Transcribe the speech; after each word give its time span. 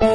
Hubo 0.00 0.08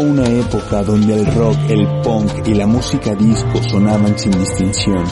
una 0.00 0.24
época 0.28 0.82
donde 0.82 1.14
el 1.14 1.24
rock, 1.34 1.56
el 1.70 1.86
punk 2.02 2.46
y 2.46 2.54
la 2.54 2.66
música 2.66 3.14
disco 3.14 3.62
sonaban 3.70 4.18
sin 4.18 4.32
distinción, 4.32 5.02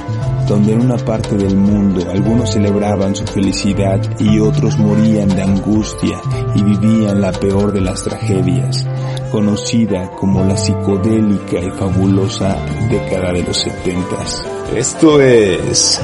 donde 0.47 0.73
en 0.73 0.81
una 0.81 0.97
parte 0.97 1.37
del 1.37 1.57
mundo 1.57 2.09
algunos 2.11 2.53
celebraban 2.53 3.15
su 3.15 3.25
felicidad 3.25 4.01
y 4.19 4.39
otros 4.39 4.79
morían 4.79 5.29
de 5.29 5.43
angustia 5.43 6.21
y 6.55 6.63
vivían 6.63 7.21
la 7.21 7.33
peor 7.33 7.73
de 7.73 7.81
las 7.81 8.05
tragedias, 8.05 8.87
conocida 9.31 10.11
como 10.13 10.45
la 10.45 10.57
psicodélica 10.57 11.61
y 11.61 11.71
fabulosa 11.71 12.57
década 12.89 13.33
de 13.33 13.43
los 13.43 13.57
setentas. 13.57 14.47
Esto 14.75 15.21
es 15.21 16.01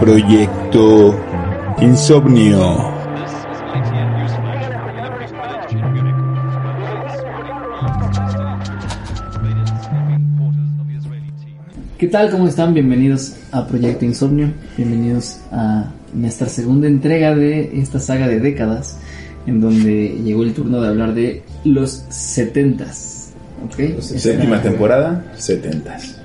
Proyecto 0.00 1.14
Insomnio. 1.80 3.01
¿Qué 12.02 12.08
tal? 12.08 12.32
¿Cómo 12.32 12.48
están? 12.48 12.74
Bienvenidos 12.74 13.36
a 13.52 13.64
Proyecto 13.64 14.04
Insomnio. 14.04 14.52
Bienvenidos 14.76 15.38
a 15.52 15.88
nuestra 16.12 16.48
segunda 16.48 16.88
entrega 16.88 17.32
de 17.32 17.80
esta 17.80 18.00
saga 18.00 18.26
de 18.26 18.40
décadas, 18.40 18.96
en 19.46 19.60
donde 19.60 20.20
llegó 20.24 20.42
el 20.42 20.52
turno 20.52 20.80
de 20.80 20.88
hablar 20.88 21.14
de 21.14 21.44
los 21.64 22.04
setentas. 22.08 23.34
¿Ok? 23.64 24.00
Séptima 24.00 24.60
temporada, 24.60 25.32
setentas. 25.36 26.16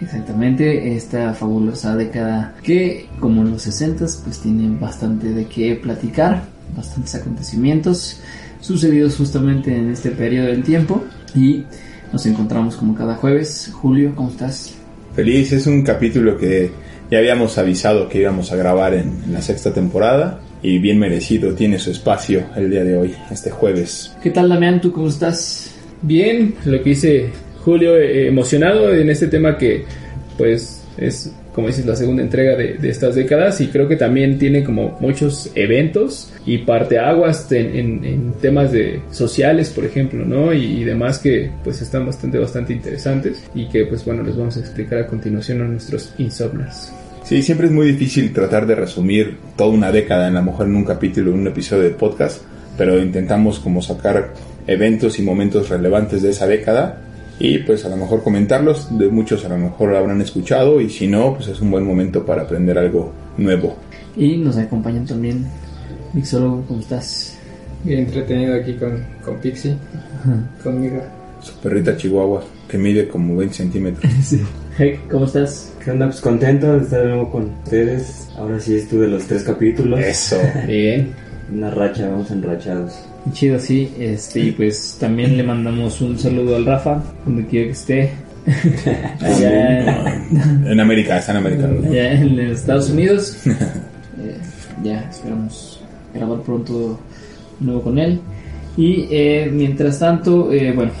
Exactamente, 0.00 0.96
esta 0.96 1.34
fabulosa 1.34 1.94
década 1.96 2.54
que, 2.62 3.06
como 3.20 3.42
en 3.42 3.50
los 3.50 3.60
sesentas, 3.60 4.22
pues 4.24 4.38
tiene 4.38 4.74
bastante 4.80 5.34
de 5.34 5.44
qué 5.44 5.74
platicar, 5.74 6.44
bastantes 6.74 7.14
acontecimientos 7.14 8.20
sucedidos 8.62 9.16
justamente 9.16 9.76
en 9.76 9.90
este 9.90 10.12
periodo 10.12 10.46
del 10.46 10.62
tiempo 10.62 11.04
y 11.34 11.62
nos 12.10 12.24
encontramos 12.24 12.76
como 12.76 12.94
cada 12.94 13.16
jueves. 13.16 13.70
Julio, 13.74 14.14
¿cómo 14.16 14.30
estás? 14.30 14.72
Feliz, 15.16 15.50
es 15.50 15.66
un 15.66 15.82
capítulo 15.82 16.36
que 16.36 16.70
ya 17.10 17.16
habíamos 17.16 17.56
avisado 17.56 18.06
que 18.06 18.18
íbamos 18.18 18.52
a 18.52 18.56
grabar 18.56 18.92
en, 18.92 19.32
la 19.32 19.40
sexta 19.40 19.72
temporada 19.72 20.42
y 20.62 20.78
bien 20.78 20.98
merecido 20.98 21.54
tiene 21.54 21.78
su 21.78 21.90
espacio 21.90 22.44
el 22.54 22.70
día 22.70 22.84
de 22.84 22.98
hoy, 22.98 23.14
este 23.30 23.50
jueves. 23.50 24.14
¿Qué 24.22 24.28
tal, 24.28 24.50
Damián? 24.50 24.78
¿Tú 24.78 24.92
cómo 24.92 25.08
estás? 25.08 25.74
Bien, 26.02 26.54
lo 26.66 26.82
que 26.82 26.90
dice 26.90 27.30
Julio, 27.64 27.96
eh, 27.96 28.28
emocionado 28.28 28.92
en 28.92 29.08
este 29.08 29.28
tema 29.28 29.56
que 29.56 29.86
pues 30.36 30.84
es, 30.98 31.32
como 31.54 31.68
dices, 31.68 31.86
la 31.86 31.96
segunda 31.96 32.22
entrega 32.22 32.56
de, 32.56 32.74
de 32.74 32.88
estas 32.88 33.14
décadas 33.14 33.60
y 33.60 33.68
creo 33.68 33.88
que 33.88 33.96
también 33.96 34.38
tiene 34.38 34.64
como 34.64 34.96
muchos 35.00 35.50
eventos 35.54 36.32
y 36.44 36.58
parteaguas 36.58 37.50
en, 37.52 37.76
en, 37.76 38.04
en 38.04 38.32
temas 38.34 38.72
de 38.72 39.00
sociales, 39.10 39.70
por 39.70 39.84
ejemplo, 39.84 40.24
¿no? 40.24 40.52
Y, 40.52 40.84
demás 40.86 41.18
que 41.18 41.50
pues 41.64 41.82
están 41.82 42.06
bastante, 42.06 42.38
bastante 42.38 42.72
interesantes 42.72 43.42
y 43.54 43.68
que 43.68 43.86
pues 43.86 44.04
bueno, 44.04 44.22
les 44.22 44.36
vamos 44.36 44.56
a 44.56 44.60
explicar 44.60 45.00
a 45.00 45.06
continuación 45.06 45.60
a 45.62 45.64
nuestros 45.64 46.14
insomnas. 46.18 46.92
Sí, 47.24 47.42
siempre 47.42 47.66
es 47.66 47.72
muy 47.72 47.88
difícil 47.88 48.32
tratar 48.32 48.66
de 48.66 48.76
resumir 48.76 49.36
toda 49.56 49.70
una 49.70 49.90
década, 49.90 50.28
en 50.28 50.34
la 50.34 50.42
mejor 50.42 50.66
en 50.66 50.76
un 50.76 50.84
capítulo, 50.84 51.32
en 51.32 51.40
un 51.40 51.48
episodio 51.48 51.82
de 51.82 51.90
podcast, 51.90 52.42
pero 52.78 53.00
intentamos 53.00 53.58
como 53.58 53.82
sacar 53.82 54.32
eventos 54.68 55.18
y 55.18 55.22
momentos 55.22 55.68
relevantes 55.68 56.22
de 56.22 56.30
esa 56.30 56.46
década 56.46 57.05
y 57.38 57.58
pues 57.58 57.84
a 57.84 57.88
lo 57.88 57.96
mejor 57.96 58.22
comentarlos, 58.22 58.96
de 58.98 59.08
muchos 59.08 59.44
a 59.44 59.48
lo 59.48 59.58
mejor 59.58 59.90
lo 59.90 59.98
habrán 59.98 60.20
escuchado 60.20 60.80
y 60.80 60.88
si 60.90 61.06
no, 61.06 61.34
pues 61.34 61.48
es 61.48 61.60
un 61.60 61.70
buen 61.70 61.84
momento 61.84 62.24
para 62.24 62.42
aprender 62.42 62.78
algo 62.78 63.12
nuevo. 63.36 63.76
Y 64.16 64.38
nos 64.38 64.56
acompañan 64.56 65.04
también 65.04 65.46
Mixólogo, 66.14 66.64
¿cómo 66.66 66.80
estás? 66.80 67.36
Bien 67.84 68.00
entretenido 68.00 68.54
aquí 68.54 68.74
con, 68.74 69.04
con 69.24 69.38
Pixie, 69.38 69.76
Ajá. 70.20 70.50
conmigo. 70.62 71.02
Su 71.42 71.52
perrita 71.58 71.96
chihuahua, 71.96 72.42
que 72.68 72.78
mide 72.78 73.06
como 73.06 73.36
20 73.36 73.54
centímetros. 73.54 74.10
sí. 74.24 74.40
Hey, 74.78 74.98
¿cómo 75.10 75.26
estás? 75.26 75.72
¿Qué 75.84 75.90
onda? 75.90 76.06
Pues 76.06 76.20
contento 76.20 76.72
de 76.72 76.84
estar 76.84 77.00
de 77.02 77.08
nuevo 77.08 77.30
con 77.30 77.50
ustedes. 77.64 78.28
Ahora 78.36 78.58
sí 78.58 78.76
estuve 78.76 79.06
los 79.06 79.24
tres 79.24 79.42
capítulos. 79.42 80.00
Eso. 80.00 80.36
Bien. 80.66 81.12
Una 81.52 81.70
racha, 81.70 82.08
vamos 82.08 82.30
enrachados. 82.30 82.98
Chido, 83.32 83.58
sí. 83.58 83.92
Este, 83.98 84.40
y 84.40 84.52
pues 84.52 84.96
también 85.00 85.36
le 85.36 85.42
mandamos 85.42 86.00
un 86.00 86.18
saludo 86.18 86.56
al 86.56 86.64
Rafa, 86.64 87.02
donde 87.24 87.46
quiera 87.46 87.66
que 87.66 87.72
esté. 87.72 88.10
allá 89.20 90.24
en 90.64 90.80
América, 90.80 91.18
está 91.18 91.32
en 91.32 91.38
América. 91.38 91.68
Allá 91.84 92.12
en 92.12 92.38
Estados 92.38 92.90
Unidos. 92.90 93.36
eh, 93.46 94.38
ya 94.82 95.00
esperamos 95.10 95.80
grabar 96.14 96.40
pronto 96.42 97.00
nuevo 97.60 97.82
con 97.82 97.98
él. 97.98 98.20
Y 98.76 99.08
eh, 99.10 99.50
mientras 99.52 99.98
tanto, 99.98 100.52
eh, 100.52 100.72
bueno, 100.72 100.92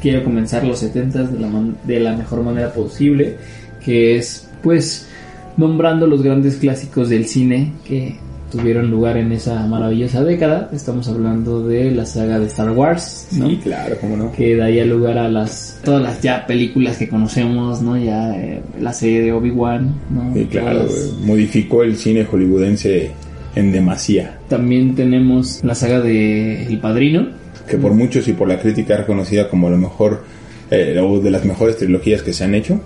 quiero 0.00 0.24
comenzar 0.24 0.64
los 0.64 0.78
70 0.78 1.24
de 1.24 1.40
la, 1.40 1.50
de 1.84 2.00
la 2.00 2.16
mejor 2.16 2.42
manera 2.42 2.72
posible, 2.72 3.36
que 3.84 4.16
es 4.16 4.48
pues 4.62 5.08
nombrando 5.56 6.06
los 6.06 6.22
grandes 6.22 6.56
clásicos 6.56 7.08
del 7.08 7.26
cine 7.26 7.72
que 7.84 8.16
tuvieron 8.50 8.90
lugar 8.90 9.16
en 9.16 9.32
esa 9.32 9.66
maravillosa 9.66 10.22
década. 10.22 10.70
Estamos 10.72 11.08
hablando 11.08 11.66
de 11.66 11.90
la 11.90 12.06
saga 12.06 12.38
de 12.38 12.46
Star 12.46 12.70
Wars, 12.70 13.28
¿no? 13.32 13.48
Sí, 13.48 13.60
claro, 13.62 13.96
cómo 14.00 14.16
no. 14.16 14.32
Que 14.32 14.56
daría 14.56 14.84
lugar 14.84 15.18
a 15.18 15.28
las 15.28 15.80
todas 15.84 16.02
las 16.02 16.20
ya 16.22 16.46
películas 16.46 16.96
que 16.96 17.08
conocemos, 17.08 17.82
¿no? 17.82 17.96
Ya 17.96 18.34
eh, 18.36 18.62
la 18.80 18.92
serie 18.92 19.22
de 19.22 19.32
Obi-Wan, 19.32 19.94
¿no? 20.10 20.34
Sí, 20.34 20.46
claro, 20.46 20.84
las... 20.84 21.12
modificó 21.24 21.82
el 21.82 21.96
cine 21.96 22.24
hollywoodense 22.24 23.10
en 23.54 23.72
demasía. 23.72 24.38
También 24.48 24.94
tenemos 24.94 25.64
la 25.64 25.74
saga 25.74 26.00
de 26.00 26.66
El 26.66 26.78
Padrino, 26.78 27.28
que 27.68 27.76
por 27.76 27.94
muchos 27.94 28.28
y 28.28 28.32
por 28.32 28.48
la 28.48 28.58
crítica 28.60 28.94
es 28.94 29.00
reconocida 29.00 29.48
como 29.48 29.68
lo 29.68 29.76
mejor 29.76 30.22
eh, 30.70 30.98
de 31.22 31.30
las 31.30 31.44
mejores 31.44 31.76
trilogías 31.76 32.22
que 32.22 32.32
se 32.32 32.44
han 32.44 32.54
hecho. 32.54 32.80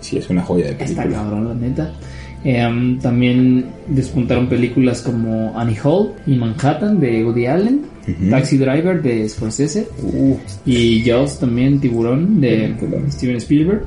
Sí, 0.00 0.18
es 0.18 0.28
una 0.30 0.42
joya 0.42 0.66
de 0.66 0.74
película. 0.74 1.04
Está 1.04 1.16
cabrón, 1.16 1.48
la 1.48 1.54
neta. 1.54 1.92
Eh, 2.44 2.66
um, 2.66 2.98
también 2.98 3.66
despuntaron 3.86 4.48
películas 4.48 5.00
como 5.02 5.56
Annie 5.58 5.78
Hall 5.82 6.12
y 6.26 6.34
Manhattan 6.34 6.98
de 6.98 7.24
Woody 7.24 7.46
Allen, 7.46 7.82
uh 8.06 8.10
-huh. 8.10 8.30
Taxi 8.30 8.58
Driver 8.58 9.00
de 9.00 9.28
Scorsese 9.28 9.86
uh. 10.02 10.36
y 10.66 11.02
Jaws 11.04 11.38
también 11.38 11.80
Tiburón 11.80 12.40
de. 12.40 12.74
Steven 13.10 13.36
Spielberg. 13.36 13.82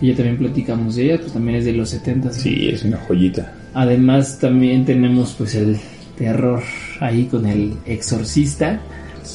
Y 0.00 0.08
ya 0.08 0.16
también 0.16 0.36
platicamos 0.36 0.96
de 0.96 1.04
ella, 1.04 1.18
pues 1.20 1.32
también 1.32 1.58
es 1.58 1.64
de 1.64 1.74
los 1.74 1.90
70. 1.90 2.32
Sí, 2.32 2.70
es 2.70 2.82
una 2.82 2.96
joyita. 2.96 3.54
Además 3.72 4.36
también 4.40 4.84
tenemos 4.84 5.34
pues 5.38 5.54
el 5.54 5.76
terror 6.18 6.60
ahí 6.98 7.26
con 7.26 7.46
el 7.46 7.74
exorcista, 7.86 8.80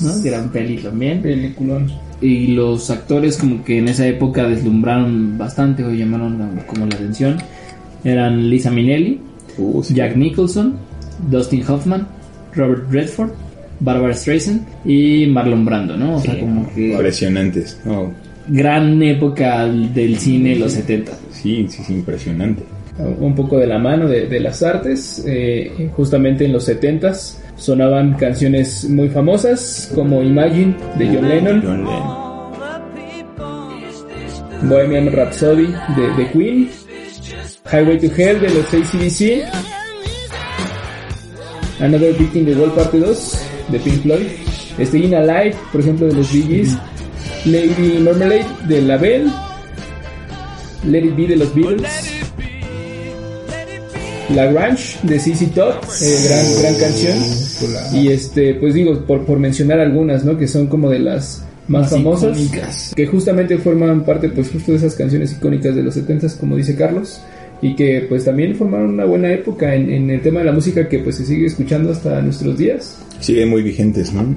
¿no? 0.01 0.21
Gran 0.21 0.51
peli 0.51 0.77
también. 0.79 1.21
Peliculón. 1.21 1.89
Y 2.19 2.47
los 2.47 2.89
actores 2.89 3.37
como 3.37 3.63
que 3.63 3.77
en 3.77 3.87
esa 3.87 4.05
época 4.07 4.45
deslumbraron 4.45 5.37
bastante 5.37 5.85
o 5.85 5.91
llamaron 5.93 6.59
como 6.67 6.85
la 6.85 6.95
atención 6.95 7.37
eran 8.03 8.49
Lisa 8.49 8.71
Minnelli, 8.71 9.19
uh, 9.57 9.83
sí. 9.83 9.93
Jack 9.93 10.15
Nicholson, 10.15 10.75
Dustin 11.29 11.63
Hoffman, 11.67 12.07
Robert 12.53 12.91
Redford, 12.91 13.31
Barbara 13.79 14.13
Streisand 14.13 14.65
y 14.85 15.27
Marlon 15.27 15.65
Brando, 15.65 15.97
¿no? 15.97 16.15
O 16.15 16.19
sí, 16.19 16.27
sea, 16.27 16.39
como 16.39 16.73
que 16.73 16.91
impresionantes. 16.91 17.79
Oh. 17.85 18.11
Gran 18.47 19.01
época 19.03 19.65
del 19.67 20.17
cine 20.17 20.55
los 20.55 20.71
70. 20.73 21.11
Sí, 21.31 21.67
sí, 21.69 21.83
sí, 21.85 21.93
impresionante. 21.93 22.63
Un 23.19 23.35
poco 23.35 23.59
de 23.59 23.67
la 23.67 23.77
mano 23.77 24.07
de, 24.07 24.25
de 24.25 24.39
las 24.39 24.63
artes, 24.63 25.23
eh, 25.27 25.89
justamente 25.95 26.45
en 26.45 26.53
los 26.53 26.63
70 26.65 27.13
sonaban 27.55 28.13
canciones 28.13 28.89
muy 28.89 29.09
famosas 29.09 29.91
como 29.93 30.23
Imagine 30.23 30.75
de 30.97 31.07
John 31.07 31.29
Lennon. 31.29 31.61
John 31.61 31.85
Lennon. 31.85 32.27
Bohemian 34.63 35.11
Rhapsody 35.11 35.67
de, 35.95 36.23
de 36.23 36.31
Queen, 36.31 36.69
Highway 37.71 37.99
to 37.99 38.07
Hell 38.15 38.39
de 38.39 38.49
los 38.49 38.65
ACDC, 38.73 39.43
Another 41.79 42.15
in 42.33 42.45
the 42.45 42.55
Wall 42.55 42.73
parte 42.73 42.99
2 42.99 43.37
de 43.69 43.79
Pink 43.79 44.01
Floyd, 44.01 44.27
Staying 44.79 45.13
Alive, 45.13 45.55
por 45.71 45.81
ejemplo, 45.81 46.07
de 46.07 46.13
los 46.13 46.31
Bee 46.33 46.43
Gees, 46.43 46.75
Lady 47.45 47.99
Marmalade 47.99 48.45
de 48.67 48.81
La 48.81 48.97
Belle, 48.97 49.31
Let 50.85 51.05
It 51.05 51.15
Be 51.15 51.27
de 51.27 51.35
los 51.35 51.53
Beatles, 51.53 51.83
La 54.33 54.45
Grange 54.47 54.97
de 55.03 55.19
CC 55.19 55.47
Top, 55.47 55.75
eh, 56.01 56.17
gran, 56.25 56.61
gran 56.61 56.75
canción. 56.75 57.17
Y 57.93 58.09
este, 58.09 58.55
pues 58.55 58.73
digo, 58.73 58.99
por, 59.05 59.25
por 59.25 59.39
mencionar 59.39 59.79
algunas, 59.79 60.25
¿no? 60.25 60.37
Que 60.37 60.47
son 60.47 60.67
como 60.67 60.89
de 60.89 60.99
las 60.99 61.43
más, 61.67 61.83
Más 61.83 61.91
famosas. 61.91 62.37
icónicas. 62.39 62.93
Que 62.95 63.05
justamente 63.07 63.57
forman 63.57 64.03
parte, 64.03 64.29
pues 64.29 64.49
justo 64.49 64.71
de 64.71 64.77
esas 64.79 64.95
canciones 64.95 65.31
icónicas 65.33 65.75
de 65.75 65.83
los 65.83 65.93
70 65.93 66.27
como 66.39 66.55
dice 66.55 66.75
Carlos. 66.75 67.21
Y 67.61 67.75
que 67.75 68.05
pues 68.07 68.25
también 68.25 68.55
formaron 68.55 68.91
una 68.91 69.05
buena 69.05 69.31
época 69.31 69.73
en, 69.73 70.09
el 70.09 70.21
tema 70.21 70.39
de 70.39 70.45
la 70.45 70.51
música 70.51 70.87
que 70.87 70.99
pues 70.99 71.17
se 71.17 71.25
sigue 71.25 71.47
escuchando 71.47 71.91
hasta 71.91 72.21
nuestros 72.21 72.57
días. 72.57 72.99
siguen 73.19 73.49
muy 73.49 73.63
vigentes, 73.63 74.13
¿no? 74.13 74.35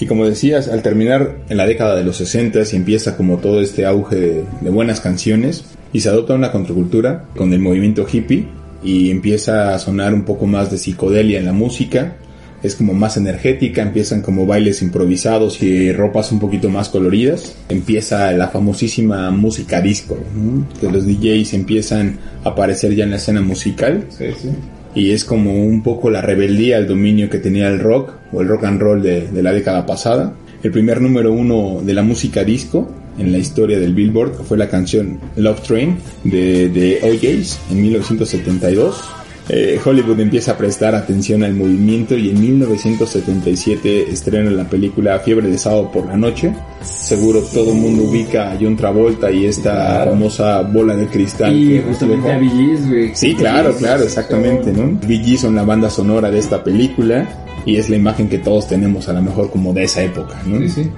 Y 0.00 0.06
como 0.06 0.26
decías, 0.26 0.68
al 0.68 0.82
terminar 0.82 1.36
en 1.48 1.56
la 1.56 1.66
década 1.66 1.94
de 1.94 2.02
los 2.02 2.16
60 2.16 2.60
y 2.72 2.76
empieza 2.76 3.16
como 3.16 3.38
todo 3.38 3.60
este 3.60 3.84
auge 3.84 4.16
de 4.60 4.70
buenas 4.70 5.00
canciones 5.00 5.64
y 5.92 6.00
se 6.00 6.08
adopta 6.08 6.34
una 6.34 6.50
contracultura 6.50 7.26
con 7.36 7.52
el 7.52 7.60
movimiento 7.60 8.06
hippie 8.10 8.46
y 8.82 9.10
empieza 9.10 9.74
a 9.74 9.78
sonar 9.78 10.14
un 10.14 10.24
poco 10.24 10.46
más 10.46 10.70
de 10.70 10.78
psicodelia 10.78 11.38
en 11.38 11.44
la 11.44 11.52
música, 11.52 12.16
es 12.62 12.76
como 12.76 12.94
más 12.94 13.16
energética, 13.16 13.82
empiezan 13.82 14.22
como 14.22 14.46
bailes 14.46 14.82
improvisados 14.82 15.62
y 15.62 15.92
ropas 15.92 16.30
un 16.32 16.38
poquito 16.38 16.68
más 16.68 16.88
coloridas, 16.88 17.54
empieza 17.68 18.30
la 18.32 18.48
famosísima 18.48 19.30
música 19.30 19.80
disco, 19.80 20.16
¿no? 20.34 20.66
que 20.80 20.90
los 20.90 21.06
DJs 21.06 21.54
empiezan 21.54 22.18
a 22.44 22.50
aparecer 22.50 22.94
ya 22.94 23.04
en 23.04 23.10
la 23.10 23.16
escena 23.16 23.40
musical 23.40 24.04
Sí, 24.10 24.26
sí. 24.40 24.48
y 24.94 25.10
es 25.10 25.24
como 25.24 25.54
un 25.64 25.82
poco 25.82 26.10
la 26.10 26.20
rebeldía 26.20 26.76
al 26.76 26.86
dominio 26.86 27.28
que 27.28 27.38
tenía 27.38 27.68
el 27.68 27.80
rock 27.80 28.12
o 28.32 28.40
el 28.42 28.48
rock 28.48 28.64
and 28.64 28.80
roll 28.80 29.02
de, 29.02 29.28
de 29.28 29.42
la 29.42 29.52
década 29.52 29.84
pasada. 29.86 30.34
El 30.62 30.70
primer 30.70 31.00
número 31.00 31.32
uno 31.32 31.80
de 31.84 31.92
la 31.94 32.02
música 32.02 32.44
disco 32.44 32.88
en 33.18 33.32
la 33.32 33.38
historia 33.38 33.78
del 33.80 33.94
Billboard 33.94 34.44
fue 34.44 34.56
la 34.56 34.68
canción 34.68 35.18
Love 35.36 35.60
Train 35.62 35.96
de, 36.24 36.68
de 36.68 37.00
OJs 37.02 37.58
en 37.72 37.82
1972. 37.82 39.02
Eh, 39.48 39.80
Hollywood 39.84 40.20
empieza 40.20 40.52
a 40.52 40.56
prestar 40.56 40.94
atención 40.94 41.42
al 41.42 41.54
movimiento 41.54 42.16
y 42.16 42.30
en 42.30 42.40
1977 42.40 44.10
estrena 44.10 44.50
la 44.50 44.68
película 44.68 45.18
Fiebre 45.18 45.48
de 45.48 45.58
sábado 45.58 45.90
por 45.90 46.06
la 46.06 46.16
noche. 46.16 46.54
Seguro 46.82 47.42
todo 47.42 47.72
el 47.72 47.78
mundo 47.78 48.04
ubica 48.04 48.52
a 48.52 48.58
John 48.60 48.76
Travolta 48.76 49.30
y 49.30 49.46
esta 49.46 50.04
famosa 50.04 50.62
bola 50.62 50.94
de 50.94 51.06
cristal. 51.06 51.54
Y 51.56 51.68
que 51.68 51.82
justamente 51.82 52.30
a 52.30 52.38
güey. 52.38 53.14
Sí, 53.14 53.34
claro, 53.34 53.74
claro, 53.76 54.04
exactamente, 54.04 54.72
¿no? 54.72 54.98
Gees 55.06 55.40
son 55.40 55.56
la 55.56 55.64
banda 55.64 55.90
sonora 55.90 56.30
de 56.30 56.38
esta 56.38 56.62
película 56.62 57.28
y 57.66 57.76
es 57.76 57.90
la 57.90 57.96
imagen 57.96 58.28
que 58.28 58.38
todos 58.38 58.68
tenemos 58.68 59.08
a 59.08 59.12
lo 59.12 59.22
mejor 59.22 59.50
como 59.50 59.72
de 59.72 59.84
esa 59.84 60.02
época, 60.02 60.40
¿no? 60.46 60.58
Sí, 60.60 60.68
sí. 60.68 60.90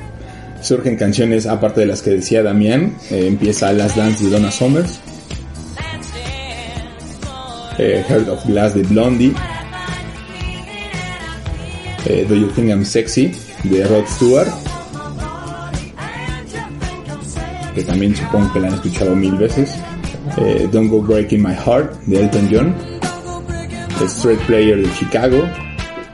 Surgen 0.61 0.97
canciones, 0.97 1.47
aparte 1.47 1.81
de 1.81 1.87
las 1.87 2.01
que 2.01 2.11
decía 2.11 2.43
Damián, 2.43 2.95
eh, 3.11 3.27
empieza 3.27 3.73
Last 3.73 3.97
Dance 3.97 4.25
de 4.25 4.31
Donna 4.31 4.51
Summers, 4.51 4.99
eh, 7.79 8.05
Heart 8.09 8.29
of 8.29 8.45
Glass 8.47 8.75
de 8.75 8.83
Blondie, 8.83 9.35
eh, 12.07 12.25
Do 12.29 12.35
You 12.35 12.49
Think 12.49 12.71
I'm 12.71 12.85
Sexy 12.85 13.33
de 13.65 13.87
Rod 13.87 14.07
Stewart, 14.07 14.49
que 17.75 17.83
también 17.83 18.15
supongo 18.15 18.53
que 18.53 18.61
la 18.61 18.69
han 18.69 18.75
escuchado 18.75 19.17
mil 19.17 19.37
veces, 19.37 19.77
eh, 20.39 20.69
Don't 20.71 20.91
Go 20.91 21.03
Breaking 21.03 21.43
My 21.43 21.55
Heart 21.55 22.01
de 22.07 22.23
Elton 22.23 22.49
John, 22.51 22.75
Straight 24.07 24.41
Player 24.47 24.83
de 24.83 24.91
Chicago, 24.95 25.45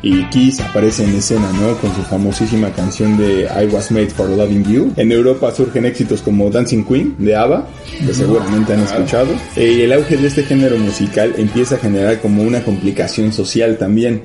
y 0.02 0.24
Kiss 0.24 0.60
aparece 0.60 1.04
en 1.04 1.14
escena, 1.14 1.50
¿no? 1.52 1.76
Con 1.78 1.94
su 1.94 2.02
famosísima 2.02 2.70
canción 2.70 3.16
de 3.18 3.42
I 3.42 3.66
Was 3.66 3.90
Made 3.90 4.10
for 4.10 4.28
Loving 4.28 4.64
You. 4.64 4.92
En 4.96 5.12
Europa 5.12 5.52
surgen 5.54 5.84
éxitos 5.84 6.22
como 6.22 6.50
Dancing 6.50 6.84
Queen 6.84 7.14
de 7.18 7.36
ABBA, 7.36 7.66
que 8.06 8.14
seguramente 8.14 8.72
han 8.72 8.80
escuchado. 8.80 9.28
Eh, 9.56 9.74
Y 9.78 9.80
el 9.82 9.92
auge 9.92 10.16
de 10.16 10.28
este 10.28 10.42
género 10.42 10.76
musical 10.78 11.34
empieza 11.36 11.74
a 11.76 11.78
generar 11.78 12.20
como 12.20 12.42
una 12.42 12.62
complicación 12.62 13.32
social 13.32 13.76
también. 13.78 14.22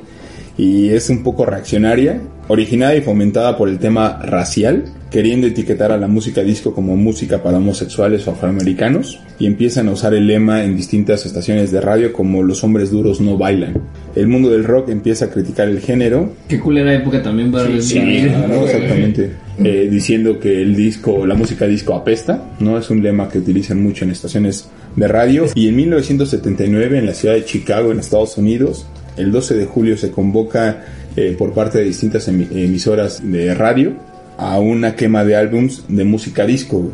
Y 0.57 0.89
es 0.89 1.09
un 1.09 1.23
poco 1.23 1.45
reaccionaria, 1.45 2.21
originada 2.47 2.95
y 2.95 3.01
fomentada 3.01 3.57
por 3.57 3.67
el 3.69 3.79
tema 3.79 4.19
racial, 4.21 4.85
queriendo 5.11 5.47
etiquetar 5.47 5.91
a 5.91 5.97
la 5.97 6.07
música 6.07 6.43
disco 6.43 6.73
como 6.73 6.95
música 6.95 7.41
para 7.41 7.57
homosexuales 7.57 8.27
o 8.27 8.31
afroamericanos, 8.31 9.19
y 9.39 9.47
empiezan 9.47 9.89
a 9.89 9.91
usar 9.91 10.13
el 10.13 10.27
lema 10.27 10.63
en 10.63 10.75
distintas 10.75 11.25
estaciones 11.25 11.71
de 11.71 11.81
radio 11.81 12.13
como 12.13 12.43
los 12.43 12.63
hombres 12.63 12.91
duros 12.91 13.19
no 13.19 13.37
bailan. 13.37 13.81
El 14.15 14.27
mundo 14.27 14.49
del 14.49 14.63
rock 14.63 14.89
empieza 14.89 15.25
a 15.25 15.29
criticar 15.29 15.67
el 15.67 15.79
género, 15.79 16.33
Qué 16.47 16.59
culera 16.59 16.93
época 16.93 17.21
también 17.21 17.51
para 17.51 17.65
Beatles. 17.65 17.95
¿no? 18.47 18.65
Exactamente. 18.65 19.31
Eh, 19.57 19.87
diciendo 19.89 20.39
que 20.39 20.61
el 20.61 20.75
disco, 20.75 21.25
la 21.25 21.35
música 21.35 21.65
disco 21.65 21.93
apesta, 21.93 22.49
¿no? 22.59 22.77
Es 22.77 22.89
un 22.89 23.01
lema 23.01 23.29
que 23.29 23.39
utilizan 23.39 23.81
mucho 23.81 24.03
en 24.03 24.11
estaciones 24.11 24.69
de 24.95 25.07
radio. 25.07 25.45
Y 25.55 25.69
en 25.69 25.75
1979, 25.77 26.99
en 26.99 27.05
la 27.05 27.13
ciudad 27.13 27.35
de 27.35 27.45
Chicago, 27.45 27.91
en 27.91 27.99
Estados 27.99 28.37
Unidos, 28.37 28.85
el 29.17 29.31
12 29.31 29.55
de 29.55 29.65
julio 29.65 29.97
se 29.97 30.11
convoca 30.11 30.83
eh, 31.15 31.35
por 31.37 31.53
parte 31.53 31.79
de 31.79 31.85
distintas 31.85 32.27
emi- 32.29 32.47
emisoras 32.51 33.21
de 33.23 33.53
radio 33.53 33.93
a 34.37 34.59
una 34.59 34.95
quema 34.95 35.23
de 35.23 35.35
álbums 35.35 35.85
de 35.87 36.03
música 36.03 36.45
disco. 36.45 36.91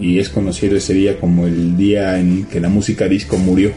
Y 0.00 0.18
es 0.18 0.28
conocido 0.28 0.76
ese 0.76 0.92
día 0.94 1.18
como 1.18 1.46
el 1.46 1.76
día 1.76 2.18
en 2.18 2.46
que 2.46 2.60
la 2.60 2.68
música 2.68 3.06
disco 3.08 3.36
murió. 3.36 3.70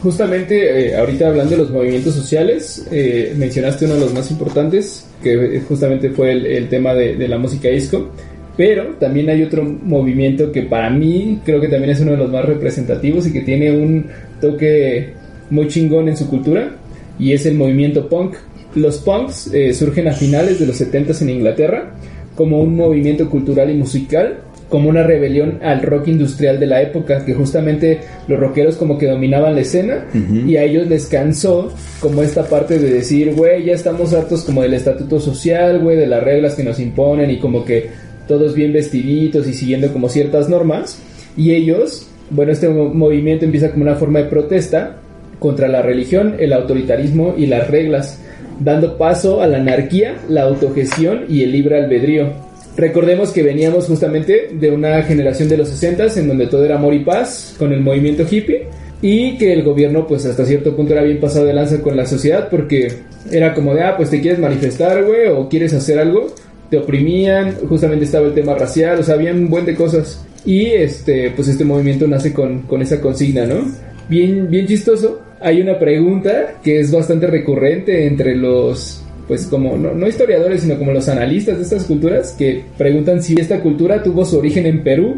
Justamente, 0.00 0.88
eh, 0.88 0.96
ahorita 0.96 1.28
hablando 1.28 1.52
de 1.52 1.56
los 1.58 1.70
movimientos 1.70 2.14
sociales, 2.14 2.86
eh, 2.92 3.34
mencionaste 3.36 3.86
uno 3.86 3.94
de 3.94 4.00
los 4.00 4.14
más 4.14 4.30
importantes, 4.30 5.06
que 5.22 5.60
justamente 5.66 6.10
fue 6.10 6.32
el, 6.32 6.68
tema 6.68 6.94
de 6.94 7.26
la 7.26 7.38
música 7.38 7.68
disco, 7.68 8.10
pero 8.56 8.94
también 9.00 9.28
hay 9.30 9.42
otro 9.42 9.64
movimiento 9.64 10.52
que 10.52 10.62
para 10.62 10.90
mí 10.90 11.40
creo 11.44 11.60
que 11.60 11.68
también 11.68 11.90
es 11.90 12.00
uno 12.00 12.12
de 12.12 12.18
los 12.18 12.30
más 12.30 12.44
representativos 12.44 13.26
y 13.26 13.32
que 13.32 13.40
tiene 13.40 13.72
un 13.72 14.06
toque 14.40 15.12
muy 15.50 15.68
chingón 15.68 16.08
en 16.08 16.16
su 16.16 16.28
cultura, 16.28 16.70
y 17.18 17.32
es 17.32 17.46
el 17.46 17.54
movimiento 17.54 18.08
punk. 18.08 18.34
Los 18.74 18.98
punks 18.98 19.52
eh, 19.54 19.72
surgen 19.72 20.08
a 20.08 20.12
finales 20.12 20.58
de 20.58 20.66
los 20.66 20.80
70s 20.80 21.22
en 21.22 21.30
Inglaterra 21.30 21.92
como 22.34 22.60
un 22.60 22.74
movimiento 22.76 23.30
cultural 23.30 23.70
y 23.70 23.74
musical 23.74 24.38
como 24.68 24.88
una 24.88 25.04
rebelión 25.04 25.58
al 25.62 25.82
rock 25.82 26.08
industrial 26.08 26.58
de 26.58 26.66
la 26.66 26.82
época, 26.82 27.24
que 27.24 27.32
justamente 27.34 28.00
los 28.26 28.40
rockeros 28.40 28.74
como 28.76 28.98
que 28.98 29.06
dominaban 29.06 29.54
la 29.54 29.60
escena 29.60 30.06
y 30.48 30.56
a 30.56 30.64
ellos 30.64 30.88
les 30.88 31.06
cansó 31.06 31.72
como 32.00 32.22
esta 32.22 32.44
parte 32.48 32.80
de 32.80 32.90
decir, 32.90 33.34
güey, 33.34 33.64
ya 33.66 33.74
estamos 33.74 34.12
hartos 34.14 34.42
como 34.42 34.62
del 34.62 34.74
estatuto 34.74 35.20
social, 35.20 35.78
güey, 35.78 35.96
de 35.96 36.08
las 36.08 36.24
reglas 36.24 36.54
que 36.54 36.64
nos 36.64 36.80
imponen 36.80 37.30
y 37.30 37.38
como 37.38 37.64
que 37.64 37.90
todos 38.26 38.54
bien 38.54 38.72
vestiditos 38.72 39.46
y 39.46 39.52
siguiendo 39.54 39.92
como 39.92 40.08
ciertas 40.08 40.48
normas. 40.48 40.98
Y 41.36 41.52
ellos, 41.52 42.08
bueno, 42.30 42.50
este 42.50 42.68
mo- 42.68 42.92
movimiento 42.92 43.44
empieza 43.44 43.70
como 43.70 43.82
una 43.84 43.94
forma 43.94 44.20
de 44.20 44.24
protesta 44.24 44.96
contra 45.44 45.68
la 45.68 45.82
religión, 45.82 46.36
el 46.38 46.54
autoritarismo 46.54 47.34
y 47.36 47.44
las 47.44 47.68
reglas, 47.68 48.18
dando 48.60 48.96
paso 48.96 49.42
a 49.42 49.46
la 49.46 49.58
anarquía, 49.58 50.16
la 50.26 50.44
autogestión 50.44 51.26
y 51.28 51.42
el 51.42 51.52
libre 51.52 51.84
albedrío. 51.84 52.32
Recordemos 52.78 53.30
que 53.30 53.42
veníamos 53.42 53.84
justamente 53.84 54.48
de 54.54 54.70
una 54.70 55.02
generación 55.02 55.50
de 55.50 55.58
los 55.58 55.68
60 55.68 56.06
en 56.16 56.28
donde 56.28 56.46
todo 56.46 56.64
era 56.64 56.76
amor 56.76 56.94
y 56.94 57.00
paz 57.00 57.54
con 57.58 57.74
el 57.74 57.82
movimiento 57.82 58.22
hippie 58.22 58.68
y 59.02 59.36
que 59.36 59.52
el 59.52 59.62
gobierno 59.62 60.06
pues 60.06 60.24
hasta 60.24 60.46
cierto 60.46 60.74
punto 60.74 60.94
era 60.94 61.02
bien 61.02 61.20
pasado 61.20 61.44
de 61.44 61.52
lanza 61.52 61.82
con 61.82 61.94
la 61.94 62.06
sociedad 62.06 62.48
porque 62.48 62.88
era 63.30 63.52
como 63.52 63.74
de, 63.74 63.82
ah, 63.82 63.98
pues 63.98 64.08
te 64.08 64.22
quieres 64.22 64.40
manifestar, 64.40 65.04
güey, 65.04 65.28
o 65.28 65.46
quieres 65.46 65.74
hacer 65.74 65.98
algo, 65.98 66.28
te 66.70 66.78
oprimían, 66.78 67.54
justamente 67.68 68.06
estaba 68.06 68.28
el 68.28 68.32
tema 68.32 68.54
racial, 68.54 68.98
o 68.98 69.02
sea, 69.02 69.16
había 69.16 69.34
un 69.34 69.50
buen 69.50 69.66
de 69.66 69.74
cosas. 69.74 70.24
Y 70.46 70.68
este, 70.68 71.32
pues 71.36 71.48
este 71.48 71.66
movimiento 71.66 72.08
nace 72.08 72.32
con, 72.32 72.62
con 72.62 72.80
esa 72.80 72.98
consigna, 72.98 73.44
¿no? 73.44 73.70
Bien, 74.08 74.48
bien 74.48 74.66
chistoso. 74.66 75.23
Hay 75.44 75.60
una 75.60 75.78
pregunta 75.78 76.54
que 76.62 76.80
es 76.80 76.90
bastante 76.90 77.26
recurrente 77.26 78.06
entre 78.06 78.34
los, 78.34 79.02
pues 79.28 79.46
como, 79.46 79.76
no, 79.76 79.92
no 79.92 80.08
historiadores, 80.08 80.62
sino 80.62 80.78
como 80.78 80.90
los 80.92 81.06
analistas 81.06 81.58
de 81.58 81.64
estas 81.64 81.84
culturas, 81.84 82.32
que 82.32 82.64
preguntan 82.78 83.22
si 83.22 83.34
esta 83.38 83.60
cultura 83.60 84.02
tuvo 84.02 84.24
su 84.24 84.38
origen 84.38 84.64
en 84.64 84.82
Perú. 84.82 85.16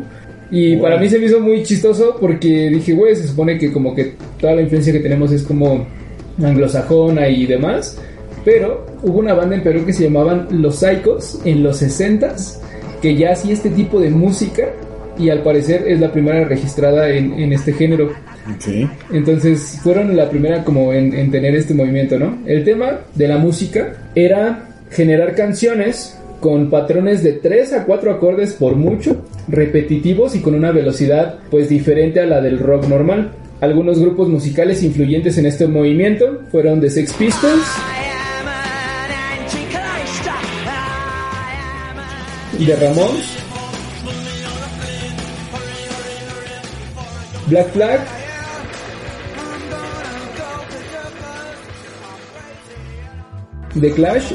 Y 0.51 0.79
para 0.79 0.99
mí 0.99 1.09
se 1.09 1.21
me 1.21 1.27
hizo 1.27 1.39
muy 1.39 1.63
chistoso 1.63 2.17
porque 2.21 2.71
dije, 2.71 2.93
güey, 2.93 3.15
se 3.15 3.29
supone 3.29 3.57
que 3.57 3.71
como 3.71 3.95
que 3.95 4.15
toda 4.41 4.57
la 4.57 4.63
influencia 4.63 4.93
que 4.93 4.99
tenemos 4.99 5.31
es 5.31 5.45
como 5.45 5.87
anglosajona 6.43 7.29
y 7.29 7.47
demás. 7.47 7.97
Pero 8.45 8.85
hubo 9.05 9.21
una 9.21 9.33
banda 9.33 9.55
en 9.55 9.63
Perú 9.63 9.87
que 9.87 9.93
se 9.93 10.05
llamaban 10.05 10.49
Los 10.51 10.81
Psychos 10.81 11.41
en 11.45 11.63
los 11.63 11.81
60s, 11.81 12.59
que 13.01 13.15
ya 13.15 13.31
hacía 13.31 13.53
este 13.53 13.71
tipo 13.71 14.01
de 14.01 14.11
música 14.11 14.73
y 15.17 15.31
al 15.31 15.45
parecer 15.45 15.85
es 15.87 16.01
la 16.01 16.11
primera 16.11 16.45
registrada 16.45 17.11
en, 17.11 17.33
en 17.35 17.53
este 17.53 17.73
género. 17.73 18.11
Entonces 19.13 19.81
fueron 19.83 20.17
la 20.17 20.29
primera 20.29 20.65
como 20.65 20.93
en, 20.93 21.15
en 21.15 21.31
tener 21.31 21.55
este 21.55 21.75
movimiento, 21.75 22.19
¿no? 22.19 22.39
El 22.47 22.65
tema 22.65 23.01
de 23.15 23.29
la 23.29 23.39
música 23.39 23.97
era 24.15 24.69
generar 24.91 25.35
canciones 25.35 26.17
con 26.41 26.71
patrones 26.71 27.23
de 27.23 27.33
3 27.33 27.73
a 27.73 27.85
4 27.85 28.13
acordes 28.13 28.53
por 28.53 28.77
mucho, 28.77 29.25
repetitivos 29.49 30.35
y 30.37 30.41
con 30.41 30.55
una 30.55 30.71
velocidad 30.71 31.39
pues 31.51 31.69
diferente 31.69 32.21
a 32.21 32.27
la 32.27 32.41
del 32.41 32.59
rock 32.59 32.87
normal. 32.87 33.33
Algunos 33.61 33.99
grupos 33.99 34.29
musicales 34.29 34.83
influyentes 34.83 35.39
en 35.39 35.47
este 35.47 35.67
movimiento 35.67 36.43
fueron 36.53 36.81
The 36.81 36.91
Sex 36.91 37.15
Pistols, 37.15 37.65
The 42.59 42.77
Ramones, 42.77 43.27
Black 47.49 47.71
Flag, 47.73 48.26
The 53.81 53.91
Clash 53.93 54.33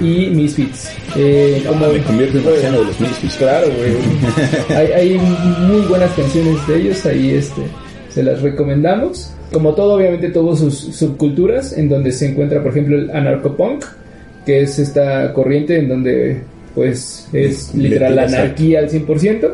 y 0.00 0.30
Misfits. 0.30 0.90
Eh, 1.16 1.62
como 1.66 1.86
Me 1.88 2.02
convierto 2.02 2.38
en 2.38 2.44
marciano 2.44 2.78
de 2.80 2.84
los 2.84 3.00
Misfits. 3.00 3.36
Claro, 3.36 3.68
güey. 3.68 4.76
hay, 4.76 4.92
hay 4.92 5.18
muy 5.18 5.82
buenas 5.86 6.10
canciones 6.12 6.66
de 6.66 6.76
ellos, 6.76 7.06
ahí 7.06 7.30
este, 7.30 7.62
se 8.10 8.22
las 8.22 8.42
recomendamos. 8.42 9.32
Como 9.52 9.74
todo, 9.74 9.94
obviamente, 9.94 10.30
todas 10.30 10.58
sus 10.58 10.74
subculturas, 10.96 11.76
en 11.78 11.88
donde 11.88 12.10
se 12.12 12.28
encuentra, 12.28 12.60
por 12.62 12.72
ejemplo, 12.72 12.96
el 12.96 13.10
anarcopunk, 13.10 13.84
que 14.44 14.62
es 14.62 14.78
esta 14.78 15.32
corriente 15.32 15.78
en 15.78 15.88
donde, 15.88 16.42
pues, 16.74 17.28
es 17.32 17.74
literal 17.74 18.16
la 18.16 18.24
anarquía 18.24 18.80
al 18.80 18.90
100%. 18.90 19.52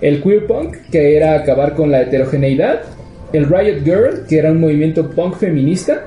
El 0.00 0.22
queer 0.22 0.46
punk, 0.46 0.76
que 0.90 1.16
era 1.16 1.34
acabar 1.34 1.74
con 1.74 1.90
la 1.90 2.02
heterogeneidad. 2.02 2.82
El 3.32 3.46
Riot 3.46 3.84
Girl, 3.84 4.26
que 4.28 4.38
era 4.38 4.52
un 4.52 4.60
movimiento 4.60 5.10
punk 5.10 5.36
feminista. 5.36 6.04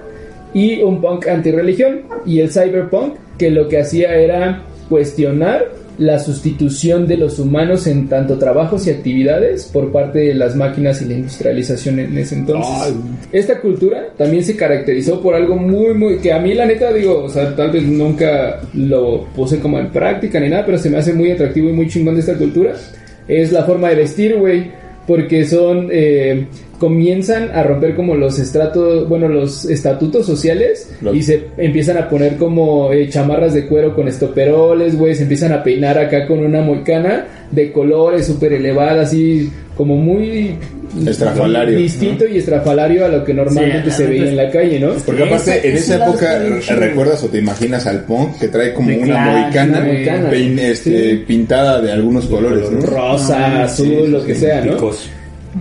Y 0.53 0.81
un 0.81 1.01
punk 1.01 1.27
antirreligión. 1.27 2.01
Y 2.25 2.39
el 2.39 2.51
cyberpunk, 2.51 3.15
que 3.37 3.49
lo 3.49 3.67
que 3.67 3.79
hacía 3.79 4.15
era 4.15 4.63
cuestionar 4.89 5.83
la 5.97 6.17
sustitución 6.19 7.07
de 7.07 7.17
los 7.17 7.37
humanos 7.39 7.85
en 7.87 8.07
tanto 8.07 8.37
trabajos 8.37 8.87
y 8.87 8.89
actividades 8.89 9.69
por 9.71 9.91
parte 9.91 10.19
de 10.19 10.33
las 10.33 10.55
máquinas 10.55 11.01
y 11.01 11.05
la 11.05 11.13
industrialización 11.13 11.99
en 11.99 12.17
ese 12.17 12.35
entonces. 12.35 12.95
Esta 13.31 13.59
cultura 13.61 14.07
también 14.17 14.43
se 14.43 14.55
caracterizó 14.55 15.21
por 15.21 15.35
algo 15.35 15.55
muy, 15.55 15.93
muy, 15.93 16.17
que 16.17 16.33
a 16.33 16.39
mí 16.39 16.53
la 16.53 16.65
neta 16.65 16.91
digo, 16.91 17.23
o 17.23 17.29
sea, 17.29 17.55
tal 17.55 17.71
vez 17.71 17.83
nunca 17.83 18.61
lo 18.73 19.25
puse 19.35 19.59
como 19.59 19.79
en 19.79 19.91
práctica 19.91 20.39
ni 20.39 20.49
nada, 20.49 20.65
pero 20.65 20.77
se 20.77 20.89
me 20.89 20.97
hace 20.97 21.13
muy 21.13 21.31
atractivo 21.31 21.69
y 21.69 21.73
muy 21.73 21.87
chingón 21.87 22.15
de 22.15 22.21
esta 22.21 22.35
cultura. 22.35 22.73
Es 23.27 23.51
la 23.51 23.63
forma 23.63 23.89
de 23.89 23.95
vestir, 23.95 24.35
güey. 24.37 24.71
Porque 25.07 25.45
son, 25.45 25.89
eh, 25.91 26.47
comienzan 26.79 27.51
a 27.51 27.63
romper 27.63 27.95
como 27.95 28.15
los 28.15 28.39
estratos, 28.39 29.07
bueno, 29.07 29.27
los 29.27 29.65
estatutos 29.65 30.25
sociales 30.25 30.91
y 31.13 31.21
se 31.21 31.45
empiezan 31.57 31.97
a 31.97 32.09
poner 32.09 32.37
como 32.37 32.91
eh, 32.91 33.09
chamarras 33.09 33.53
de 33.53 33.67
cuero 33.67 33.95
con 33.95 34.07
estoperoles, 34.07 34.97
güey, 34.97 35.15
se 35.15 35.23
empiezan 35.23 35.53
a 35.53 35.63
peinar 35.63 35.97
acá 35.97 36.27
con 36.27 36.39
una 36.39 36.61
moicana 36.61 37.42
de 37.53 37.71
colores 37.71 38.25
súper 38.27 38.53
elevada, 38.53 39.03
así 39.03 39.51
como 39.75 39.95
muy 39.95 40.55
Estrafalario, 41.07 41.77
distinto 41.79 42.27
y 42.27 42.37
estrafalario 42.37 43.05
a 43.05 43.07
lo 43.09 43.23
que 43.23 43.33
normalmente 43.33 43.89
Sí, 43.89 43.97
se 43.97 44.05
veía 44.07 44.29
en 44.29 44.37
la 44.37 44.49
calle, 44.51 44.79
¿no? 44.79 44.93
Porque 45.05 45.23
aparte, 45.23 45.57
Ese- 45.57 45.69
en 45.69 45.75
esa 45.77 45.95
época. 46.05 46.39
¿recuerdas 46.75 47.23
o 47.23 47.27
te 47.29 47.39
imaginas 47.39 47.87
al 47.87 48.03
punk 48.03 48.37
que 48.39 48.47
trae 48.47 48.73
como 48.73 48.89
De 48.89 48.97
una 48.99 49.05
Clash, 49.23 49.43
moicana, 49.43 49.77
una 49.79 49.87
moicana. 49.87 50.29
pein- 50.29 50.59
este, 50.59 51.09
Sí. 51.11 51.23
pintada 51.25 51.81
de 51.81 51.91
algunos 51.91 52.25
colores, 52.27 52.69
¿no? 52.71 52.81
Rosa, 52.85 53.37
Ah, 53.39 53.63
azul, 53.63 53.87
sí, 54.05 54.07
lo 54.11 54.23
que 54.25 54.35
sí, 54.35 54.41
sea, 54.41 54.61
¿no? 54.65 54.77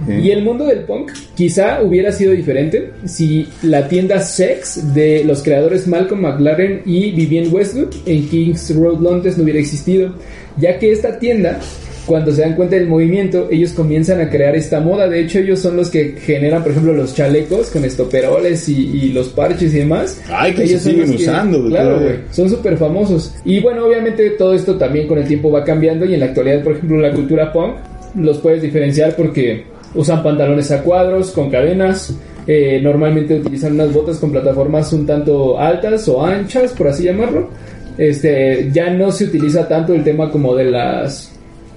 Y 0.09 0.31
el 0.31 0.43
mundo 0.43 0.65
del 0.65 0.81
punk 0.81 1.13
quizá 1.35 1.83
hubiera 1.83 2.13
sido 2.13 2.33
diferente 2.33 2.93
si 3.05 3.47
la 3.63 3.89
tienda 3.89 4.21
Sex 4.21 4.95
de 4.95 5.23
los 5.25 5.43
creadores 5.43 5.87
Malcolm 5.87 6.23
McLaren 6.23 6.81
y 6.87 7.11
Vivienne 7.13 7.49
Westwood 7.49 7.95
en 8.07 8.27
Kings 8.29 8.75
Road 8.75 9.01
Londres 9.01 9.37
no 9.37 9.45
hubiera 9.45 9.61
existido, 9.61 10.15
ya 10.59 10.79
que 10.79 10.93
esta 10.93 11.19
tienda 11.19 11.59
cuando 12.07 12.33
se 12.33 12.41
dan 12.43 12.57
cuenta 12.57 12.75
del 12.75 12.89
movimiento, 12.89 13.47
ellos 13.51 13.71
comienzan 13.73 14.21
a 14.21 14.29
crear 14.29 14.57
esta 14.57 14.81
moda. 14.81 15.09
De 15.09 15.21
hecho, 15.21 15.39
ellos 15.39 15.61
son 15.61 15.77
los 15.77 15.89
que 15.89 16.17
generan, 16.21 16.61
por 16.65 16.73
ejemplo, 16.73 16.93
los 16.95 17.15
chalecos 17.15 17.69
con 17.71 17.85
estoperoles 17.85 18.69
y, 18.69 18.75
y 19.05 19.13
los 19.13 19.29
parches 19.29 19.73
y 19.73 19.79
demás. 19.79 20.21
Ay, 20.29 20.51
que 20.53 20.59
se 20.59 20.65
ellos 20.65 20.83
son 20.83 20.93
siguen 20.93 21.11
que- 21.17 21.23
usando, 21.23 21.59
güey, 21.61 21.71
Claro, 21.71 22.01
güey. 22.01 22.15
Son 22.33 22.51
súper 22.51 22.77
famosos. 22.77 23.33
Y 23.45 23.61
bueno, 23.61 23.87
obviamente 23.87 24.31
todo 24.31 24.53
esto 24.53 24.77
también 24.77 25.07
con 25.07 25.19
el 25.19 25.29
tiempo 25.29 25.51
va 25.53 25.63
cambiando 25.63 26.05
y 26.05 26.15
en 26.15 26.21
la 26.21 26.27
actualidad, 26.27 26.65
por 26.65 26.73
ejemplo, 26.73 26.99
la 27.01 27.13
cultura 27.13 27.53
punk 27.53 27.75
los 28.17 28.39
puedes 28.39 28.61
diferenciar 28.63 29.15
porque 29.15 29.63
usan 29.95 30.23
pantalones 30.23 30.71
a 30.71 30.83
cuadros 30.83 31.31
con 31.31 31.51
cadenas. 31.51 32.15
eh, 32.47 32.81
normalmente 32.83 33.39
utilizan 33.39 33.75
unas 33.75 33.93
botas 33.93 34.19
con 34.19 34.33
plataformas 34.33 34.93
un 34.93 35.07
tanto 35.07 35.59
altas 35.59 36.09
o 36.09 36.25
anchas, 36.25 36.73
por 36.73 36.89
así 36.89 37.05
llamarlo. 37.05 37.49
Este, 37.97 38.71
ya 38.73 38.91
no 38.91 39.13
se 39.13 39.25
utiliza 39.25 39.69
tanto 39.69 39.95
el 39.95 40.03
tema 40.03 40.31
como 40.31 40.55
de 40.57 40.65
las 40.65 41.31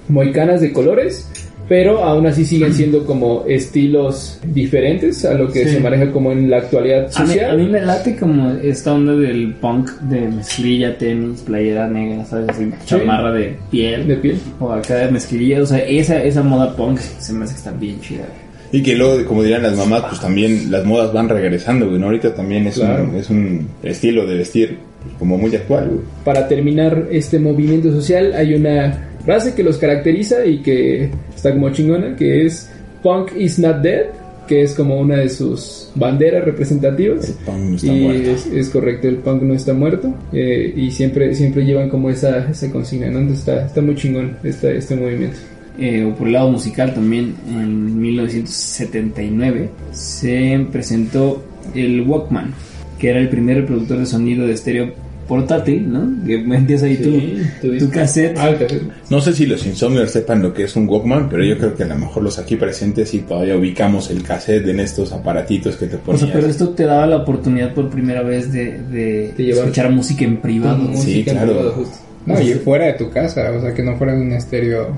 moicanas 0.08 0.60
de 0.60 0.72
colores, 0.72 1.28
pero 1.68 2.02
aún 2.04 2.26
así 2.26 2.44
siguen 2.44 2.72
siendo 2.72 3.04
como 3.04 3.44
estilos 3.48 4.38
diferentes 4.52 5.24
a 5.24 5.34
lo 5.34 5.50
que 5.50 5.64
Sí. 5.64 5.74
se 5.74 5.80
maneja 5.80 6.10
como 6.12 6.32
en 6.32 6.48
la 6.50 6.58
actualidad 6.58 7.08
A 7.14 7.20
mí, 7.22 7.26
social. 7.28 7.50
a 7.50 7.54
mí 7.56 7.68
me 7.68 7.80
late 7.80 8.16
como 8.16 8.50
esta 8.62 8.92
onda 8.94 9.14
del 9.16 9.54
punk 9.54 9.90
de 10.02 10.20
mezclilla, 10.28 10.96
tenis, 10.96 11.42
playera 11.42 11.88
negra, 11.88 12.24
¿sabes? 12.24 12.48
Así, 12.50 12.70
chamarra 12.84 13.32
de 13.32 13.56
piel. 13.70 14.06
de 14.06 14.16
piel. 14.16 14.36
O 14.60 14.70
acá 14.72 14.94
de 14.96 15.10
mezclilla, 15.10 15.62
o 15.62 15.66
sea, 15.66 15.78
esa, 15.78 16.22
esa 16.22 16.42
moda 16.42 16.74
punk 16.76 16.98
se 16.98 17.32
me 17.32 17.44
hace 17.44 17.54
que 17.54 17.58
está 17.58 17.72
bien 17.72 18.00
chida. 18.00 18.24
Y 18.72 18.82
que 18.82 18.94
luego, 18.96 19.24
como 19.26 19.42
dirían 19.42 19.62
las 19.62 19.76
mamás, 19.76 20.02
pues 20.08 20.20
también 20.20 20.70
las 20.70 20.84
modas 20.84 21.12
van 21.12 21.28
regresando, 21.28 21.86
güey. 21.88 21.98
¿no? 22.00 22.06
Ahorita 22.06 22.34
también 22.34 22.66
es, 22.66 22.74
Claro. 22.74 23.04
un, 23.04 23.14
es 23.16 23.30
un 23.30 23.68
estilo 23.82 24.26
de 24.26 24.36
vestir 24.38 24.78
pues, 25.02 25.14
como 25.18 25.38
muy 25.38 25.54
actual, 25.54 25.86
güey. 25.88 26.00
para 26.24 26.48
terminar 26.48 27.06
este 27.10 27.38
movimiento 27.38 27.92
social 27.92 28.32
hay 28.34 28.54
una 28.54 29.08
frase 29.26 29.54
que 29.54 29.62
los 29.62 29.76
caracteriza 29.76 30.46
y 30.46 30.62
que 30.62 31.10
está 31.34 31.52
como 31.52 31.70
chingona, 31.70 32.16
que 32.16 32.46
es 32.46 32.70
Punk 33.02 33.32
is 33.36 33.58
not 33.58 33.82
dead, 33.82 34.06
que 34.46 34.62
es 34.62 34.74
como 34.74 35.00
una 35.00 35.16
de 35.16 35.28
sus 35.28 35.90
banderas 35.94 36.44
representativas. 36.44 37.28
El 37.28 37.34
punk 37.44 37.58
no 37.58 37.76
está 37.76 37.92
y 37.92 38.00
muerto. 38.00 38.30
es, 38.30 38.46
es 38.46 38.68
correcto, 38.70 39.08
el 39.08 39.16
punk 39.16 39.42
no 39.42 39.54
está 39.54 39.74
muerto. 39.74 40.14
eh, 40.32 40.72
y 40.74 40.90
siempre 40.90 41.34
siempre 41.34 41.64
llevan 41.64 41.88
como 41.88 42.08
esa, 42.08 42.48
esa 42.50 42.70
consigna, 42.70 43.10
¿no? 43.10 43.32
Está, 43.32 43.66
está 43.66 43.82
muy 43.82 43.96
chingón 43.96 44.36
este, 44.42 44.76
este 44.76 44.96
movimiento. 44.96 45.36
Eh, 45.78 46.04
o 46.04 46.14
por 46.14 46.28
el 46.28 46.32
lado 46.32 46.50
musical 46.50 46.94
también, 46.94 47.34
en 47.48 48.00
1979 48.00 49.68
se 49.92 50.66
presentó 50.72 51.42
el 51.74 52.00
Walkman, 52.02 52.54
que 52.98 53.10
era 53.10 53.18
el 53.20 53.28
primer 53.28 53.58
reproductor 53.58 53.98
de 53.98 54.06
sonido 54.06 54.46
de 54.46 54.54
estéreo 54.54 54.94
portátil, 55.26 55.92
¿no? 55.92 56.24
Que 56.26 56.38
metías 56.38 56.82
ahí 56.82 56.96
tu, 56.96 57.78
tu 57.78 57.90
cassette. 57.90 58.36
Ah, 58.38 58.50
el 58.50 58.58
cassette. 58.58 58.82
No 59.10 59.20
sé 59.20 59.32
si 59.32 59.46
los 59.46 59.66
insomnios 59.66 60.10
sepan 60.10 60.42
lo 60.42 60.52
que 60.54 60.64
es 60.64 60.76
un 60.76 60.88
Walkman, 60.88 61.28
pero 61.28 61.44
yo 61.44 61.58
creo 61.58 61.74
que 61.74 61.82
a 61.82 61.86
lo 61.86 61.96
mejor 61.96 62.22
los 62.22 62.38
aquí 62.38 62.56
presentes 62.56 63.10
sí 63.10 63.20
todavía 63.20 63.56
ubicamos 63.56 64.10
el 64.10 64.22
cassette 64.22 64.68
en 64.68 64.80
estos 64.80 65.12
aparatitos 65.12 65.76
que 65.76 65.86
te 65.86 65.96
O 65.96 66.00
ponías. 66.00 66.22
sea, 66.24 66.32
pero 66.32 66.46
esto 66.46 66.68
te 66.70 66.84
daba 66.84 67.06
la 67.06 67.16
oportunidad 67.18 67.74
por 67.74 67.88
primera 67.90 68.22
vez 68.22 68.52
de, 68.52 68.78
de 68.90 69.34
escuchar 69.50 69.90
música 69.90 70.24
en 70.24 70.36
privado. 70.38 70.78
Sí, 70.84 70.88
música 70.90 71.30
en 71.32 71.36
claro. 71.36 71.52
privado, 71.52 71.72
justo. 71.72 71.96
No, 72.26 72.40
y 72.40 72.54
fuera 72.54 72.86
de 72.86 72.92
tu 72.94 73.10
casa, 73.10 73.50
o 73.52 73.60
sea, 73.60 73.72
que 73.72 73.82
no 73.82 73.96
fuera 73.96 74.14
un 74.14 74.32
estéreo. 74.32 74.88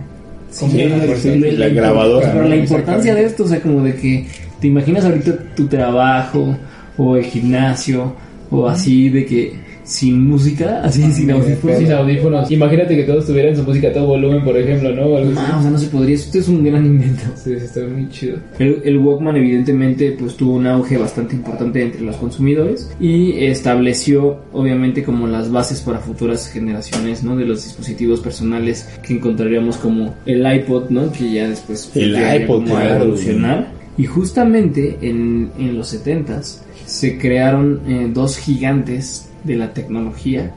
Sí, 0.50 0.64
Sí, 0.70 0.78
la- 0.88 1.52
la 1.52 1.58
la- 1.58 1.68
grabadora, 1.68 2.32
Pero 2.32 2.48
la 2.48 2.56
importancia 2.56 3.14
de 3.14 3.24
esto, 3.24 3.44
o 3.44 3.48
sea, 3.48 3.60
como 3.60 3.82
de 3.84 3.94
que 3.94 4.26
te 4.60 4.66
imaginas 4.66 5.04
ahorita 5.04 5.36
tu 5.54 5.66
trabajo 5.66 6.56
o 6.96 7.16
el 7.16 7.24
gimnasio 7.24 8.14
o 8.50 8.66
así 8.66 9.10
de 9.10 9.26
que 9.26 9.52
sin 9.88 10.28
música, 10.28 10.82
así 10.84 11.10
sin 11.12 11.30
audífonos. 11.30 11.78
Sin 11.78 11.92
audífonos. 11.92 12.50
Imagínate 12.50 12.94
que 12.94 13.04
todos 13.04 13.26
tuvieran 13.26 13.56
su 13.56 13.62
música 13.62 13.88
a 13.88 13.92
todo 13.94 14.06
volumen, 14.06 14.44
por 14.44 14.54
ejemplo, 14.56 14.94
¿no? 14.94 15.16
Algo 15.16 15.30
así. 15.30 15.38
Ah, 15.38 15.56
o 15.58 15.62
sea, 15.62 15.70
no 15.70 15.78
se 15.78 15.86
podría. 15.86 16.14
Esto 16.14 16.38
es 16.38 16.48
un 16.48 16.62
gran 16.62 16.84
invento. 16.84 17.22
Sí, 17.36 17.58
sí, 17.58 17.64
está 17.64 17.80
muy 17.86 18.08
chido. 18.10 18.36
El, 18.58 18.82
el 18.84 18.98
Walkman 18.98 19.36
evidentemente 19.36 20.14
pues 20.18 20.36
tuvo 20.36 20.54
un 20.56 20.66
auge 20.66 20.98
bastante 20.98 21.34
importante 21.34 21.82
entre 21.82 22.02
los 22.02 22.16
consumidores 22.16 22.90
y 23.00 23.32
estableció 23.46 24.38
obviamente 24.52 25.02
como 25.02 25.26
las 25.26 25.50
bases 25.50 25.80
para 25.80 26.00
futuras 26.00 26.48
generaciones 26.48 27.24
¿no? 27.24 27.34
de 27.36 27.46
los 27.46 27.64
dispositivos 27.64 28.20
personales 28.20 28.88
que 29.02 29.14
encontraríamos 29.14 29.78
como 29.78 30.14
el 30.26 30.46
iPod, 30.46 30.90
¿no? 30.90 31.10
que 31.12 31.32
ya 31.32 31.48
después 31.48 31.90
El 31.94 32.14
iPod, 32.42 32.64
como 32.64 32.76
a 32.76 32.80
claro. 32.82 33.04
evolucionar 33.04 33.72
y 33.96 34.04
justamente 34.04 34.98
en, 35.00 35.50
en 35.58 35.76
los 35.76 35.94
70s 35.94 36.58
se 36.86 37.18
crearon 37.18 37.80
eh, 37.86 38.10
dos 38.12 38.38
gigantes 38.38 39.27
de 39.44 39.56
la 39.56 39.72
tecnología 39.72 40.52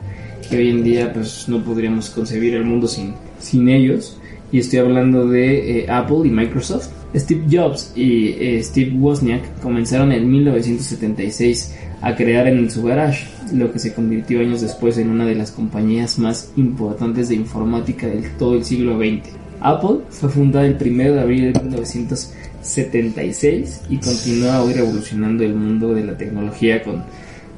que 0.49 0.57
hoy 0.57 0.69
en 0.69 0.83
día 0.83 1.13
pues 1.13 1.47
no 1.47 1.63
podríamos 1.63 2.09
concebir 2.09 2.55
el 2.55 2.65
mundo 2.65 2.87
sin, 2.87 3.13
sin 3.39 3.69
ellos 3.69 4.17
y 4.51 4.59
estoy 4.59 4.79
hablando 4.79 5.27
de 5.27 5.79
eh, 5.79 5.85
Apple 5.89 6.21
y 6.25 6.29
Microsoft. 6.29 6.89
Steve 7.13 7.45
Jobs 7.51 7.91
y 7.95 8.29
eh, 8.39 8.63
Steve 8.63 8.93
Wozniak 8.97 9.59
comenzaron 9.61 10.13
en 10.13 10.31
1976 10.31 11.75
a 12.01 12.15
crear 12.15 12.47
en 12.47 12.71
su 12.71 12.83
garage, 12.83 13.27
lo 13.53 13.69
que 13.71 13.79
se 13.79 13.93
convirtió 13.93 14.39
años 14.39 14.61
después 14.61 14.97
en 14.97 15.09
una 15.09 15.25
de 15.25 15.35
las 15.35 15.51
compañías 15.51 16.17
más 16.19 16.53
importantes 16.55 17.27
de 17.29 17.35
informática 17.35 18.07
del 18.07 18.31
todo 18.37 18.55
el 18.55 18.63
siglo 18.63 18.97
XX. 18.97 19.29
Apple 19.59 19.97
fue 20.09 20.29
fundada 20.29 20.65
el 20.65 20.77
1 20.81 21.13
de 21.13 21.19
abril 21.19 21.53
de 21.53 21.61
1976 21.61 23.81
y 23.89 23.97
continúa 23.97 24.63
hoy 24.63 24.73
revolucionando 24.73 25.43
el 25.43 25.53
mundo 25.53 25.93
de 25.93 26.05
la 26.05 26.17
tecnología 26.17 26.81
con 26.81 27.03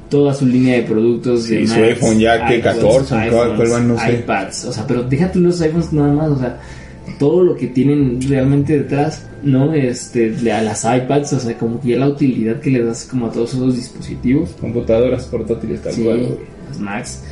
toda 0.08 0.32
su 0.34 0.46
línea 0.46 0.76
de 0.76 0.82
productos 0.82 1.44
Sí, 1.44 1.56
de 1.56 1.66
su 1.66 1.74
iPhone 1.74 2.18
ya 2.18 2.46
que 2.46 2.56
iPods, 2.58 2.74
14, 2.76 3.08
¿cuál- 3.14 3.30
cuál 3.30 3.50
iPhones, 3.52 3.70
van? 3.70 3.88
No 3.88 3.98
sé. 3.98 4.12
iPads, 4.14 4.64
o 4.66 4.72
sea, 4.72 4.86
pero 4.86 5.02
déjate 5.02 5.38
los 5.38 5.60
iPhones 5.60 5.92
nada 5.92 6.12
más, 6.12 6.30
o 6.30 6.38
sea, 6.38 6.60
todo 7.18 7.42
lo 7.44 7.54
que 7.54 7.66
tienen 7.68 8.18
realmente 8.28 8.78
detrás, 8.78 9.26
¿no? 9.42 9.74
Este, 9.74 10.30
de 10.30 10.52
a 10.52 10.62
las 10.62 10.84
iPads, 10.84 11.32
o 11.34 11.40
sea, 11.40 11.56
como 11.58 11.80
que 11.80 11.88
ya 11.90 11.98
la 11.98 12.08
utilidad 12.08 12.60
que 12.60 12.70
le 12.70 12.82
das 12.82 13.04
como 13.10 13.26
a 13.26 13.30
todos 13.32 13.54
esos 13.54 13.76
dispositivos. 13.76 14.50
Computadoras 14.60 15.24
portátiles 15.26 15.82
tal 15.82 15.92
Sí, 15.92 16.02
cual. 16.02 16.28
las 16.68 16.78
Macs. 16.80 17.22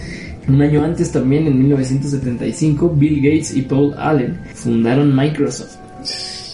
Un 0.48 0.60
año 0.60 0.82
antes 0.84 1.12
también, 1.12 1.46
en 1.46 1.56
1975, 1.58 2.92
Bill 2.96 3.16
Gates 3.22 3.56
y 3.56 3.62
Paul 3.62 3.94
Allen 3.96 4.38
fundaron 4.54 5.14
Microsoft. 5.16 5.76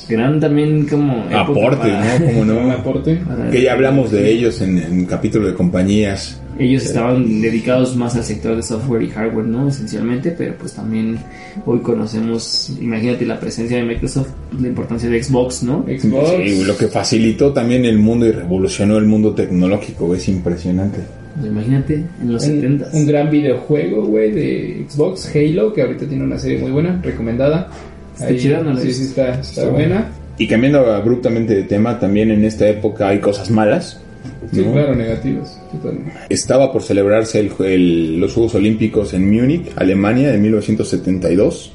Gran 0.09 0.41
también 0.41 0.87
como 0.87 1.25
Aporte, 1.35 1.77
para- 1.77 2.19
¿no? 2.19 2.25
Como 2.27 2.41
Un 2.41 2.49
no. 2.49 2.71
aporte. 2.73 3.21
Que 3.53 3.63
ya 3.63 3.73
hablamos 3.75 4.11
de 4.11 4.31
ellos 4.31 4.61
en, 4.61 4.79
en 4.79 5.05
capítulo 5.07 5.47
de 5.49 5.55
compañías. 5.55 6.41
Ellos 6.59 6.85
estaban 6.87 7.41
dedicados 7.41 7.95
más 7.95 8.17
al 8.17 8.25
sector 8.25 8.57
de 8.57 8.65
software 8.65 9.03
y 9.03 9.09
hardware, 9.11 9.47
¿no? 9.47 9.69
Esencialmente, 9.69 10.33
pero 10.33 10.55
pues 10.59 10.73
también 10.73 11.17
hoy 11.65 11.79
conocemos, 11.81 12.73
imagínate 12.81 13.25
la 13.25 13.39
presencia 13.39 13.77
de 13.77 13.85
Microsoft, 13.85 14.31
la 14.61 14.67
importancia 14.67 15.09
de 15.09 15.23
Xbox, 15.23 15.63
¿no? 15.63 15.85
Xbox. 15.87 16.31
Sí, 16.45 16.65
lo 16.65 16.77
que 16.77 16.89
facilitó 16.89 17.53
también 17.53 17.85
el 17.85 17.99
mundo 17.99 18.27
y 18.27 18.33
revolucionó 18.33 18.99
el 18.99 19.05
mundo 19.07 19.35
tecnológico, 19.35 20.13
es 20.17 20.27
impresionante. 20.29 20.99
Pues 21.37 21.47
imagínate, 21.53 21.95
en 22.21 22.33
los 22.33 22.43
un, 22.45 22.55
70 22.57 22.89
un 22.93 23.07
gran 23.07 23.31
videojuego, 23.31 24.07
güey, 24.07 24.33
de 24.33 24.85
Xbox, 24.89 25.31
Halo, 25.33 25.73
que 25.73 25.83
ahorita 25.83 26.07
tiene 26.07 26.25
una 26.25 26.41
serie 26.41 26.59
muy 26.59 26.73
buena, 26.73 27.01
recomendada. 27.01 27.71
Está 28.21 28.37
chida, 28.37 28.61
no 28.63 28.73
la 28.73 28.81
he 28.81 28.85
Sí, 28.85 28.93
sí, 28.93 29.03
está, 29.05 29.41
está 29.41 29.69
buena. 29.69 30.09
Y 30.39 30.47
cambiando 30.47 30.81
abruptamente 30.93 31.55
de 31.55 31.63
tema, 31.65 31.99
también 31.99 32.31
en 32.31 32.45
esta 32.45 32.69
época 32.69 33.09
hay 33.09 33.19
cosas 33.19 33.51
malas. 33.51 34.01
Sí, 34.53 34.61
¿no? 34.65 34.73
claro, 34.73 34.95
negativos. 34.95 35.59
totalmente. 35.73 36.13
Estaba 36.29 36.73
por 36.73 36.83
celebrarse 36.83 37.41
el- 37.41 37.53
el- 37.65 38.21
los 38.21 38.35
Juegos 38.35 38.55
Olímpicos 38.55 39.15
en 39.15 39.31
Múnich, 39.31 39.71
Alemania, 39.77 40.31
de 40.31 40.39
1972. 40.39 41.73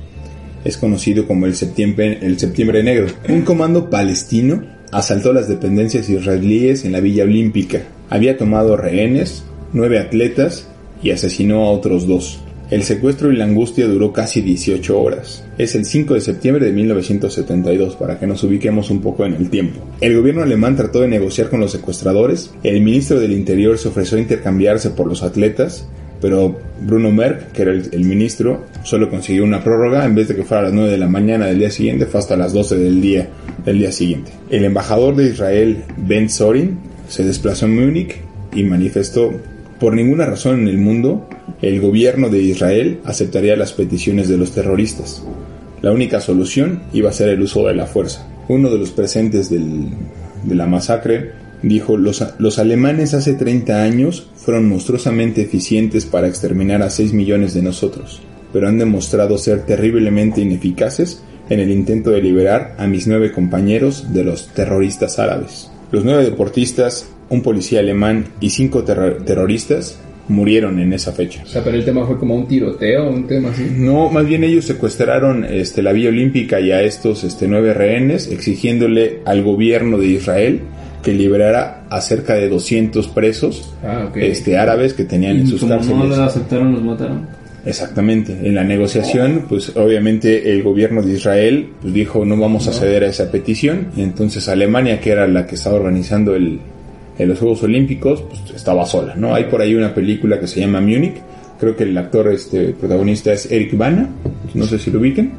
Es 0.64 0.78
conocido 0.78 1.28
como 1.28 1.46
el 1.46 1.56
septiembre, 1.56 2.20
el 2.22 2.40
septiembre 2.40 2.84
Negro. 2.84 3.08
Un 3.28 3.42
comando 3.42 3.90
palestino 3.90 4.64
asaltó 4.92 5.34
las 5.34 5.48
dependencias 5.50 6.10
israelíes 6.10 6.86
en 6.86 6.94
la 6.94 7.00
Villa 7.02 7.24
Olímpica. 7.24 7.82
Había 8.10 8.38
tomado 8.38 8.78
rehenes, 8.78 9.44
nueve 9.74 10.00
atletas 10.00 10.68
y 11.02 11.12
asesinó 11.12 11.64
a 11.66 11.72
otros 11.72 12.08
dos. 12.08 12.40
El 12.74 12.82
secuestro 12.82 13.32
y 13.32 13.36
la 13.36 13.46
angustia 13.46 13.86
duró 13.86 14.12
casi 14.12 14.42
18 14.42 15.00
horas. 15.00 15.46
Es 15.60 15.76
el 15.76 15.86
5 15.86 16.16
de 16.16 16.22
septiembre 16.22 16.66
de 16.66 16.72
1972, 16.72 17.96
para 17.98 18.18
que 18.18 18.26
nos 18.26 18.44
ubiquemos 18.44 18.90
un 18.90 19.00
poco 19.00 19.28
en 19.28 19.36
el 19.36 19.52
tiempo. 19.52 19.80
El 20.02 20.18
gobierno 20.18 20.42
alemán 20.42 20.76
trató 20.76 21.02
de 21.02 21.08
negociar 21.08 21.52
con 21.52 21.60
los 21.60 21.72
secuestradores, 21.72 22.50
el 22.64 22.82
ministro 22.82 23.20
del 23.20 23.34
Interior 23.34 23.78
se 23.78 23.90
ofreció 23.90 24.18
a 24.18 24.22
intercambiarse 24.22 24.90
por 24.90 25.06
los 25.06 25.22
atletas, 25.22 25.88
pero 26.20 26.58
Bruno 26.82 27.12
Merck, 27.12 27.52
que 27.52 27.62
era 27.62 27.74
el, 27.74 28.06
ministro, 28.06 28.64
solo 28.82 29.08
consiguió 29.08 29.44
una 29.44 29.64
prórroga, 29.64 30.04
en 30.04 30.16
vez 30.16 30.30
de 30.30 30.36
que 30.36 30.44
fuera 30.44 30.62
a 30.62 30.64
las 30.64 30.74
9 30.74 30.90
de 30.90 30.98
la 30.98 31.08
mañana 31.08 31.46
del 31.46 31.60
día 31.60 31.70
siguiente, 31.70 32.08
fue 32.08 32.22
hasta 32.22 32.36
las 32.36 32.54
12 32.54 32.76
del 32.78 33.00
día 33.00 33.30
del 33.64 33.78
día 33.78 33.92
siguiente. 33.92 34.32
El 34.50 34.66
embajador 34.66 35.16
de 35.16 35.26
Israel, 35.26 35.84
Ben 35.96 36.28
Sorin, 36.28 36.80
se 37.08 37.24
desplazó 37.24 37.68
en 37.68 37.76
Múnich 37.76 38.16
y 38.52 38.64
manifestó 38.64 39.32
por 39.84 39.96
ninguna 39.96 40.26
razón 40.26 40.62
en 40.62 40.70
el 40.70 40.78
mundo, 40.78 41.28
el 41.62 41.82
gobierno 41.82 42.30
de 42.30 42.40
Israel 42.42 43.02
aceptaría 43.04 43.58
las 43.58 43.74
peticiones 43.74 44.30
de 44.30 44.38
los 44.38 44.54
terroristas. 44.54 45.22
La 45.82 45.92
única 45.92 46.22
solución 46.22 46.84
iba 46.94 47.10
a 47.10 47.14
ser 47.14 47.28
el 47.28 47.42
uso 47.42 47.68
de 47.68 47.76
la 47.76 47.86
fuerza. 47.86 48.26
Uno 48.48 48.70
de 48.70 48.78
los 48.78 48.92
presentes 48.92 49.50
del- 49.50 49.90
de 50.46 50.56
la 50.56 50.68
masacre 50.68 51.32
dijo, 51.64 51.98
los, 51.98 52.24
los 52.38 52.60
alemanes 52.60 53.14
hace 53.14 53.34
30 53.34 53.84
años 53.84 54.26
fueron 54.38 54.70
monstruosamente 54.70 55.42
eficientes 55.42 56.06
para 56.06 56.30
exterminar 56.30 56.82
a 56.82 56.90
6 56.90 57.12
millones 57.12 57.54
de 57.54 57.64
nosotros, 57.64 58.22
pero 58.54 58.70
han 58.70 58.78
demostrado 58.78 59.38
ser 59.38 59.66
terriblemente 59.66 60.40
ineficaces 60.40 61.22
en 61.50 61.60
el 61.60 61.70
intento 61.72 62.12
de 62.12 62.22
liberar 62.22 62.74
a 62.78 62.88
mis 62.88 63.06
nueve 63.06 63.34
compañeros 63.34 64.14
de 64.14 64.24
los 64.24 64.48
terroristas 64.54 65.20
árabes. 65.20 65.70
Los 65.92 66.06
nueve 66.06 66.24
deportistas, 66.24 67.06
un 67.30 67.42
policía 67.42 67.80
alemán 67.80 68.26
y 68.40 68.50
cinco 68.50 68.84
terro- 68.84 69.18
terroristas 69.24 70.00
murieron 70.30 70.80
en 70.80 70.94
esa 70.94 71.12
fecha. 71.12 71.42
O 71.44 71.48
sea, 71.48 71.64
pero 71.64 71.76
el 71.76 71.84
tema 71.84 72.06
fue 72.08 72.18
como 72.18 72.36
un 72.36 72.48
tiroteo, 72.48 73.10
un 73.10 73.28
tema 73.28 73.50
así. 73.50 73.68
No, 73.76 74.10
más 74.10 74.26
bien 74.26 74.44
ellos 74.46 74.64
secuestraron 74.66 75.44
este, 75.46 75.82
la 75.82 75.92
Vía 75.92 76.10
Olímpica 76.10 76.62
y 76.62 76.72
a 76.72 76.82
estos 76.82 77.24
este, 77.26 77.48
nueve 77.48 77.74
rehenes, 77.74 78.28
exigiéndole 78.32 79.20
al 79.26 79.44
gobierno 79.44 79.98
de 79.98 80.08
Israel 80.08 80.62
que 81.04 81.12
liberara 81.14 81.84
a 81.90 82.00
cerca 82.00 82.36
de 82.36 82.48
200 82.48 83.10
presos 83.10 83.74
Ah, 83.84 84.10
este, 84.16 84.58
árabes 84.58 84.94
que 84.94 85.04
tenían 85.04 85.36
en 85.38 85.44
y 85.44 85.48
sus 85.48 85.60
como 85.60 85.74
no 85.74 85.80
cárceles. 85.82 86.18
lo 86.18 86.24
aceptaron, 86.24 86.72
los 86.72 86.82
mataron. 86.84 87.28
Exactamente. 87.66 88.32
En 88.44 88.56
la 88.56 88.64
negociación, 88.64 89.46
pues 89.50 89.76
obviamente 89.76 90.52
el 90.54 90.64
gobierno 90.64 91.02
de 91.02 91.14
Israel 91.14 91.70
pues, 91.82 91.94
dijo 91.94 92.24
no 92.26 92.38
vamos 92.38 92.68
a 92.70 92.74
ceder 92.74 93.04
a 93.04 93.08
esa 93.08 93.32
petición. 93.32 93.88
Entonces 93.98 94.48
Alemania, 94.48 95.00
que 95.02 95.12
era 95.12 95.28
la 95.28 95.46
que 95.48 95.56
estaba 95.56 95.76
organizando 95.76 96.36
el, 96.36 96.60
en 97.18 97.30
los 97.30 97.40
Juegos 97.40 97.64
Olímpicos, 97.64 98.22
pues 98.24 98.42
estaba 98.56 98.86
sola, 98.86 99.16
¿no? 99.16 99.34
Hay 99.36 99.46
por 99.46 99.62
ahí 99.62 99.76
una 99.76 99.94
película 99.94 100.40
que 100.40 100.48
se 100.48 100.60
llama 100.60 100.82
Múnich. 100.82 101.16
Creo 101.60 101.76
que 101.78 101.84
el 101.84 101.98
actor 101.98 102.28
este 102.30 102.70
protagonista 102.74 103.32
es 103.32 103.50
Eric 103.50 103.78
Bana, 103.78 104.10
no 104.54 104.66
sé 104.66 104.78
si 104.80 104.92
lo 104.92 105.00
ubiquen. 105.00 105.32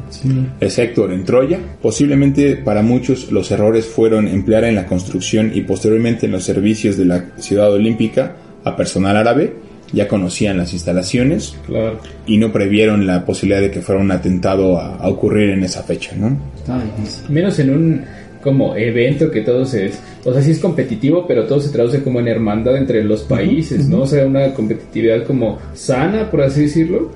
Es 0.61 0.79
Héctor 0.79 1.13
en 1.13 1.25
Troya. 1.25 1.59
Posiblemente 1.83 2.57
para 2.57 2.83
muchos 2.83 3.31
los 3.31 3.51
errores 3.51 3.85
fueron 3.87 4.29
emplear 4.29 4.65
en 4.65 4.75
la 4.77 4.87
construcción 4.87 5.51
y 5.55 5.63
posteriormente 5.63 6.27
en 6.27 6.33
los 6.33 6.45
servicios 6.45 6.97
de 6.97 7.05
la 7.05 7.25
ciudad 7.37 7.71
olímpica 7.73 8.37
a 8.65 8.75
personal 8.77 9.17
árabe. 9.17 9.53
Ya 9.93 10.09
conocían 10.09 10.57
las 10.57 10.73
instalaciones 10.73 11.57
Claro. 11.67 12.01
y 12.27 12.39
no 12.39 12.51
previeron 12.53 13.07
la 13.07 13.25
posibilidad 13.27 13.61
de 13.61 13.71
que 13.71 13.81
fuera 13.81 14.01
un 14.01 14.11
atentado 14.11 14.79
a, 14.79 14.97
a 14.97 15.09
ocurrir 15.09 15.51
en 15.51 15.63
esa 15.63 15.83
fecha, 15.83 16.17
¿no? 16.17 16.37
Difícil. 16.97 17.25
Menos 17.31 17.59
en 17.59 17.71
un 17.71 18.05
como 18.45 18.77
evento 18.77 19.31
que 19.31 19.41
todo 19.41 19.65
se... 19.65 19.91
O 20.25 20.33
sea, 20.33 20.43
sí 20.43 20.53
es 20.53 20.61
competitivo, 20.61 21.27
pero 21.27 21.47
todo 21.47 21.61
se 21.61 21.71
traduce 21.71 22.03
como 22.03 22.21
en 22.21 22.29
hermandad 22.29 22.77
entre 22.77 23.03
los 23.03 23.23
países, 23.23 23.89
¿no? 23.89 24.03
O 24.03 24.07
sea, 24.07 24.27
una 24.27 24.53
competitividad 24.53 25.25
como 25.27 25.59
sana, 25.73 26.31
por 26.31 26.43
así 26.43 26.63
decirlo. 26.63 27.11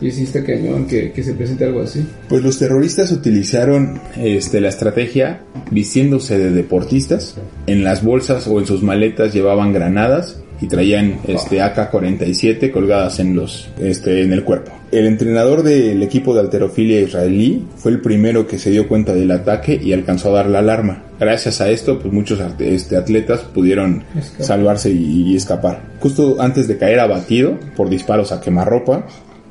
Y 0.00 0.10
sí 0.10 0.24
está 0.24 0.44
cañón 0.44 0.88
que, 0.88 1.12
que 1.12 1.22
se 1.22 1.34
presente 1.34 1.64
algo 1.64 1.82
así. 1.82 2.04
Pues 2.28 2.42
los 2.42 2.58
terroristas 2.58 3.12
utilizaron 3.12 4.00
este, 4.16 4.60
la 4.60 4.68
estrategia 4.68 5.42
vistiéndose 5.70 6.36
de 6.36 6.50
deportistas. 6.50 7.36
En 7.68 7.84
las 7.84 8.02
bolsas 8.02 8.48
o 8.48 8.58
en 8.58 8.66
sus 8.66 8.82
maletas 8.82 9.32
llevaban 9.32 9.72
granadas 9.72 10.42
y 10.62 10.68
traían 10.68 11.18
este 11.26 11.60
AK-47 11.60 12.70
colgadas 12.70 13.18
en 13.18 13.34
los 13.34 13.68
este 13.80 14.22
en 14.22 14.32
el 14.32 14.44
cuerpo. 14.44 14.70
El 14.92 15.06
entrenador 15.06 15.64
del 15.64 16.02
equipo 16.02 16.34
de 16.34 16.40
alterofilia 16.40 17.00
israelí 17.00 17.64
fue 17.76 17.90
el 17.90 18.00
primero 18.00 18.46
que 18.46 18.58
se 18.58 18.70
dio 18.70 18.86
cuenta 18.86 19.12
del 19.12 19.30
ataque 19.32 19.78
y 19.82 19.92
alcanzó 19.92 20.28
a 20.30 20.36
dar 20.36 20.46
la 20.46 20.60
alarma. 20.60 21.02
Gracias 21.18 21.60
a 21.60 21.68
esto, 21.70 21.98
pues 21.98 22.12
muchos 22.14 22.40
este, 22.60 22.96
atletas 22.96 23.40
pudieron 23.40 24.04
Escapar. 24.16 24.46
salvarse 24.46 24.90
y, 24.90 25.32
y 25.32 25.36
escapar. 25.36 25.82
Justo 25.98 26.36
antes 26.38 26.68
de 26.68 26.78
caer 26.78 27.00
abatido 27.00 27.58
por 27.74 27.88
disparos 27.90 28.30
a 28.30 28.40
quemarropa, 28.40 29.06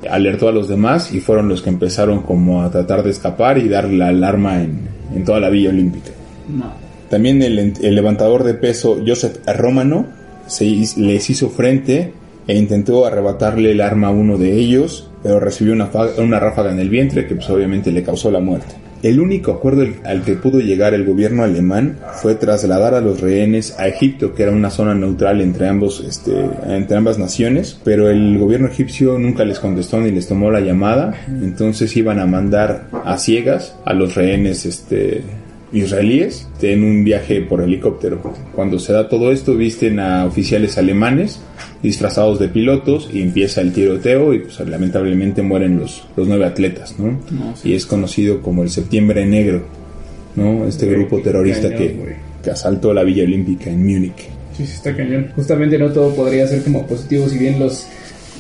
alertó 0.10 0.48
a 0.48 0.52
los 0.54 0.70
demás 0.70 1.14
y 1.14 1.20
fueron 1.20 1.50
los 1.50 1.62
que 1.62 1.70
empezaron 1.70 2.22
como 2.22 2.64
a 2.64 2.72
tratar 2.72 3.04
de 3.04 3.10
escapar 3.10 3.58
y 3.58 3.68
dar 3.68 3.90
la 3.90 4.08
alarma 4.08 4.62
en, 4.64 4.80
en 5.14 5.26
toda 5.26 5.42
la 5.42 5.50
Villa 5.50 5.70
Olímpica. 5.72 6.12
No. 6.48 6.72
También 7.10 7.42
el, 7.42 7.60
el 7.60 7.96
levantador 7.96 8.46
de 8.46 8.54
peso 8.54 8.98
Joseph 9.06 9.40
Romano 9.58 10.21
se, 10.48 10.66
les 10.98 11.30
hizo 11.30 11.50
frente 11.50 12.14
e 12.48 12.58
intentó 12.58 13.06
arrebatarle 13.06 13.72
el 13.72 13.82
arma 13.82 14.08
a 14.08 14.12
uno 14.12 14.38
de 14.38 14.54
ellos, 14.54 15.10
pero 15.24 15.40
recibió 15.40 15.74
una, 15.74 15.90
una 16.18 16.40
ráfaga 16.40 16.72
en 16.72 16.80
el 16.80 16.90
vientre 16.90 17.28
que 17.28 17.36
pues 17.36 17.50
obviamente 17.50 17.92
le 17.92 18.04
causó 18.04 18.32
la 18.32 18.40
muerte. 18.40 18.76
El 19.04 19.20
único 19.20 19.52
acuerdo 19.52 19.84
al 20.06 20.24
que 20.24 20.36
pudo 20.36 20.60
llegar 20.60 20.94
el 20.94 21.06
gobierno 21.06 21.44
alemán 21.44 21.98
fue 22.22 22.36
trasladar 22.36 22.94
a 22.94 23.02
los 23.02 23.20
rehenes 23.20 23.76
a 23.80 23.88
Egipto, 23.88 24.36
que 24.36 24.44
era 24.44 24.52
una 24.52 24.70
zona 24.70 24.94
neutral 24.94 25.42
entre 25.42 25.68
ambos, 25.68 26.04
este, 26.08 26.32
entre 26.68 26.98
ambas 26.98 27.18
naciones, 27.18 27.80
pero 27.84 28.10
el 28.10 28.38
gobierno 28.38 28.68
egipcio 28.68 29.18
nunca 29.18 29.44
les 29.44 29.60
contestó 29.60 30.00
ni 30.00 30.12
les 30.12 30.28
tomó 30.28 30.52
la 30.52 30.60
llamada, 30.60 31.16
entonces 31.28 31.98
iban 31.98 32.20
a 32.20 32.28
mandar 32.28 32.90
a 33.04 33.18
ciegas 33.18 33.76
a 33.86 33.94
los 33.94 34.14
rehenes, 34.14 34.68
este, 34.68 35.24
israelíes 35.74 36.48
en 36.62 36.84
un 36.84 37.04
viaje 37.04 37.42
por 37.42 37.62
helicóptero. 37.62 38.22
Cuando 38.54 38.80
se 38.80 38.94
da 38.94 39.08
todo 39.08 39.32
esto, 39.32 39.56
visten 39.56 40.00
a 40.00 40.26
oficiales 40.26 40.78
alemanes 40.78 41.40
disfrazados 41.82 42.40
de 42.40 42.50
pilotos 42.50 43.10
y 43.12 43.22
empieza 43.22 43.62
el 43.62 43.74
tiroteo 43.74 44.34
y 44.34 44.40
pues 44.40 44.60
lamentablemente 44.60 45.42
mueren 45.42 45.80
los, 45.80 46.04
los 46.16 46.28
nueve 46.28 46.46
atletas, 46.46 46.96
¿no? 47.00 47.20
No, 47.32 47.56
sí. 47.56 47.70
Y 47.70 47.74
es 47.74 47.86
conocido 47.86 48.42
como 48.42 48.64
el 48.64 48.70
Septiembre 48.70 49.26
Negro, 49.26 49.64
¿no? 50.36 50.66
Este 50.66 50.88
grupo 50.88 51.20
terrorista 51.22 51.70
Cañón, 51.70 51.78
que, 51.78 52.16
que 52.44 52.52
asaltó 52.52 52.94
la 52.94 53.04
Villa 53.04 53.24
Olímpica 53.24 53.70
en 53.70 53.86
Múnich. 53.86 54.30
Sí, 54.56 54.66
sí 54.66 54.74
está 54.74 54.96
cañón. 54.96 55.32
Justamente 55.36 55.78
no 55.78 55.92
todo 55.92 56.14
podría 56.14 56.46
ser 56.48 56.64
como 56.64 56.86
positivo, 56.86 57.28
si 57.30 57.38
bien 57.38 57.60
los 57.60 57.88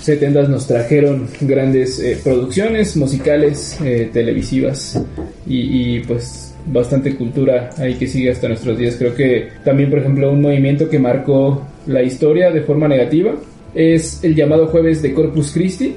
70 0.02 0.44
nos 0.44 0.67
trajeron 0.67 1.28
grandes 1.41 2.00
eh, 2.00 2.20
producciones 2.24 2.98
musicales, 2.98 3.78
eh, 3.84 4.10
televisivas 4.12 5.02
y, 5.48 5.98
y, 5.98 6.00
pues 6.02 6.51
bastante 6.65 7.15
cultura 7.15 7.69
ahí 7.78 7.95
que 7.95 8.08
sigue 8.08 8.32
hasta 8.32 8.47
nuestros 8.47 8.78
días. 8.78 8.95
Creo 8.97 9.15
que 9.15 9.50
también, 9.63 9.89
por 9.89 10.00
ejemplo, 10.00 10.32
un 10.32 10.41
movimiento 10.41 10.89
que 10.89 11.00
marcó 11.00 11.65
la 11.88 12.04
historia 12.04 12.52
de 12.52 12.62
forma 12.62 12.88
negativa 12.88 13.34
es 13.74 14.24
el 14.24 14.36
llamado 14.36 14.67
Jueves 14.67 15.02
de 15.02 15.13
Corpus 15.13 15.52
Christi 15.52 15.95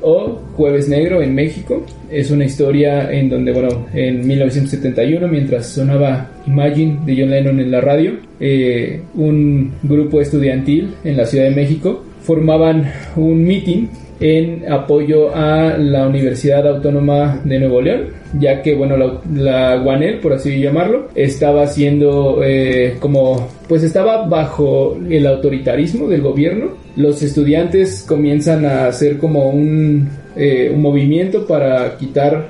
o 0.00 0.40
Jueves 0.56 0.88
Negro 0.88 1.22
en 1.22 1.34
México. 1.34 1.84
Es 2.10 2.30
una 2.30 2.44
historia 2.44 3.10
en 3.10 3.28
donde, 3.28 3.52
bueno, 3.52 3.86
en 3.94 4.26
1971, 4.26 5.28
mientras 5.28 5.66
sonaba 5.68 6.30
Imagine 6.46 6.98
de 7.06 7.16
John 7.16 7.30
Lennon 7.30 7.60
en 7.60 7.70
la 7.70 7.80
radio, 7.80 8.12
eh, 8.40 9.00
un 9.14 9.72
grupo 9.82 10.20
estudiantil 10.20 10.94
en 11.04 11.16
la 11.16 11.24
Ciudad 11.26 11.44
de 11.44 11.54
México 11.54 12.04
formaban 12.22 12.90
un 13.16 13.42
meeting 13.44 13.86
en 14.22 14.70
apoyo 14.72 15.34
a 15.34 15.76
la 15.76 16.06
Universidad 16.06 16.66
Autónoma 16.66 17.40
de 17.44 17.58
Nuevo 17.58 17.82
León, 17.82 18.02
ya 18.38 18.62
que, 18.62 18.74
bueno, 18.74 18.96
la, 18.96 19.20
la 19.34 19.82
UANEL, 19.82 20.20
por 20.20 20.32
así 20.32 20.60
llamarlo, 20.60 21.08
estaba 21.16 21.66
siendo 21.66 22.40
eh, 22.44 22.96
como, 23.00 23.48
pues 23.68 23.82
estaba 23.82 24.24
bajo 24.28 24.96
el 25.10 25.26
autoritarismo 25.26 26.06
del 26.06 26.22
gobierno. 26.22 26.68
Los 26.94 27.20
estudiantes 27.22 28.04
comienzan 28.06 28.64
a 28.64 28.86
hacer 28.86 29.18
como 29.18 29.50
un, 29.50 30.08
eh, 30.36 30.70
un 30.72 30.80
movimiento 30.80 31.44
para 31.44 31.96
quitar 31.96 32.46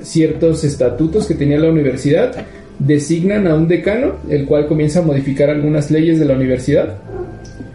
ciertos 0.00 0.64
estatutos 0.64 1.26
que 1.26 1.34
tenía 1.34 1.58
la 1.58 1.68
universidad, 1.68 2.32
designan 2.78 3.46
a 3.46 3.54
un 3.54 3.68
decano, 3.68 4.14
el 4.30 4.46
cual 4.46 4.66
comienza 4.66 5.00
a 5.00 5.02
modificar 5.02 5.50
algunas 5.50 5.90
leyes 5.90 6.18
de 6.18 6.24
la 6.24 6.34
universidad 6.34 6.96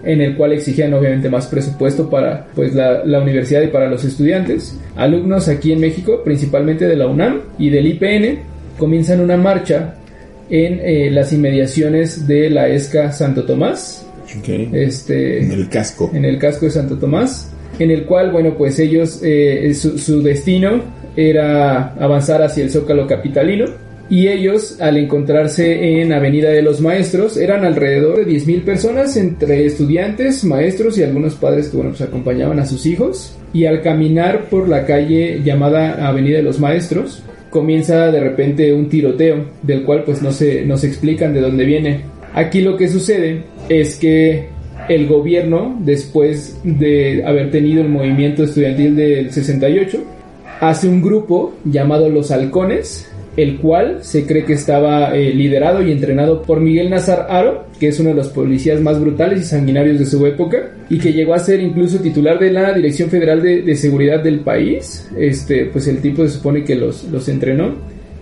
en 0.06 0.22
el 0.22 0.36
cual 0.36 0.54
exigían 0.54 0.94
obviamente 0.94 1.30
más 1.30 1.48
presupuesto 1.48 2.10
para 2.10 2.48
pues 2.56 2.74
la, 2.74 3.04
la, 3.04 3.22
universidad 3.22 3.62
y 3.62 3.68
para 3.68 3.90
los 3.90 4.06
estudiantes. 4.06 4.80
Alumnos 4.96 5.50
aquí 5.50 5.72
en 5.72 5.80
México, 5.80 6.22
principalmente 6.24 6.88
de 6.88 6.96
la 6.96 7.08
UNAM 7.08 7.42
y 7.58 7.70
del 7.70 7.88
IPN, 7.88 8.40
comienzan 8.78 9.20
una 9.20 9.38
marcha 9.38 9.96
en 10.50 10.80
eh, 10.82 11.10
las 11.12 11.34
inmediaciones 11.34 12.28
de 12.28 12.50
la 12.50 12.68
ESCA 12.68 13.12
Santo 13.12 13.44
Tomás. 13.44 14.06
Okay. 14.40 14.70
Este, 14.74 15.44
En 15.44 15.52
el 15.52 15.70
casco. 15.70 16.12
en 16.14 16.26
el 16.26 16.38
casco 16.38 16.66
de 16.66 16.72
Santo 16.72 16.98
Tomás, 16.98 17.52
en 17.80 17.92
el 17.92 18.06
cual, 18.06 18.32
bueno, 18.32 18.56
pues 18.58 18.80
ellos, 18.80 19.22
eh, 19.24 19.74
su, 19.74 19.98
su 19.98 20.22
destino 20.22 20.82
era 21.16 21.94
avanzar 21.96 22.42
hacia 22.42 22.64
el 22.64 22.72
Zócalo 22.72 23.08
Capitalino. 23.08 23.66
Y 24.10 24.28
ellos, 24.28 24.80
al 24.80 24.98
encontrarse 24.98 26.02
en 26.02 26.14
Avenida 26.14 26.50
de 26.50 26.62
los 26.62 26.80
Maestros, 26.80 27.38
eran 27.38 27.66
alrededor 27.66 28.24
de 28.24 28.32
10.000 28.32 28.64
personas, 28.64 29.18
entre 29.18 29.66
estudiantes, 29.66 30.44
maestros 30.44 30.98
y 30.98 31.04
algunos 31.04 31.34
padres 31.36 31.70
que, 31.70 31.78
bueno, 31.78 31.92
pues 31.92 32.02
acompañaban 32.02 32.60
a 32.60 32.66
sus 32.66 32.86
hijos. 32.86 33.36
Y 33.52 33.66
al 33.66 33.82
caminar 33.82 34.46
por 34.50 34.70
la 34.70 34.86
calle 34.86 35.42
llamada 35.44 36.08
Avenida 36.08 36.38
de 36.38 36.44
los 36.44 36.60
Maestros, 36.60 37.24
comienza 37.50 38.12
de 38.12 38.20
repente 38.20 38.74
un 38.74 38.90
tiroteo, 38.90 39.46
del 39.64 39.84
cual 39.84 40.04
pues 40.04 40.22
no 40.22 40.32
se, 40.32 40.66
no 40.66 40.78
se 40.78 40.88
explican 40.88 41.34
de 41.34 41.42
dónde 41.42 41.66
viene. 41.66 42.02
Aquí 42.34 42.62
lo 42.62 42.78
que 42.78 42.90
sucede 42.90 43.44
es 43.70 43.96
que 43.96 44.50
el 44.90 45.08
gobierno, 45.08 45.80
después 45.80 46.60
de 46.64 47.24
haber 47.26 47.50
tenido 47.50 47.82
el 47.82 47.90
movimiento 47.90 48.44
estudiantil 48.44 48.96
del 48.96 49.32
68, 49.32 50.04
hace 50.60 50.88
un 50.88 51.02
grupo 51.02 51.54
llamado 51.64 52.10
Los 52.10 52.30
Halcones, 52.32 53.10
el 53.38 53.58
cual 53.58 54.00
se 54.02 54.26
cree 54.26 54.46
que 54.46 54.54
estaba 54.54 55.16
eh, 55.16 55.34
liderado 55.34 55.82
y 55.82 55.92
entrenado 55.92 56.42
por 56.42 56.60
Miguel 56.60 56.90
Nazar 56.90 57.28
Aro, 57.30 57.66
que 57.80 57.90
es 57.90 58.00
uno 58.00 58.10
de 58.10 58.16
los 58.16 58.30
policías 58.30 58.80
más 58.82 59.00
brutales 59.00 59.42
y 59.42 59.44
sanguinarios 59.44 60.00
de 60.00 60.06
su 60.06 60.26
época, 60.26 60.72
y 60.90 61.00
que 61.00 61.14
llegó 61.14 61.34
a 61.34 61.40
ser 61.40 61.60
incluso 61.60 62.00
titular 62.00 62.40
de 62.40 62.52
la 62.52 62.74
Dirección 62.74 63.10
Federal 63.10 63.42
de, 63.42 63.76
Seguridad 63.76 64.24
del 64.24 64.40
país. 64.40 65.10
Este, 65.18 65.66
pues 65.66 65.88
el 65.88 66.00
tipo 66.00 66.24
se 66.24 66.30
supone 66.30 66.64
que 66.64 66.76
los, 66.76 67.04
los 67.06 67.28
entrenó. 67.28 67.76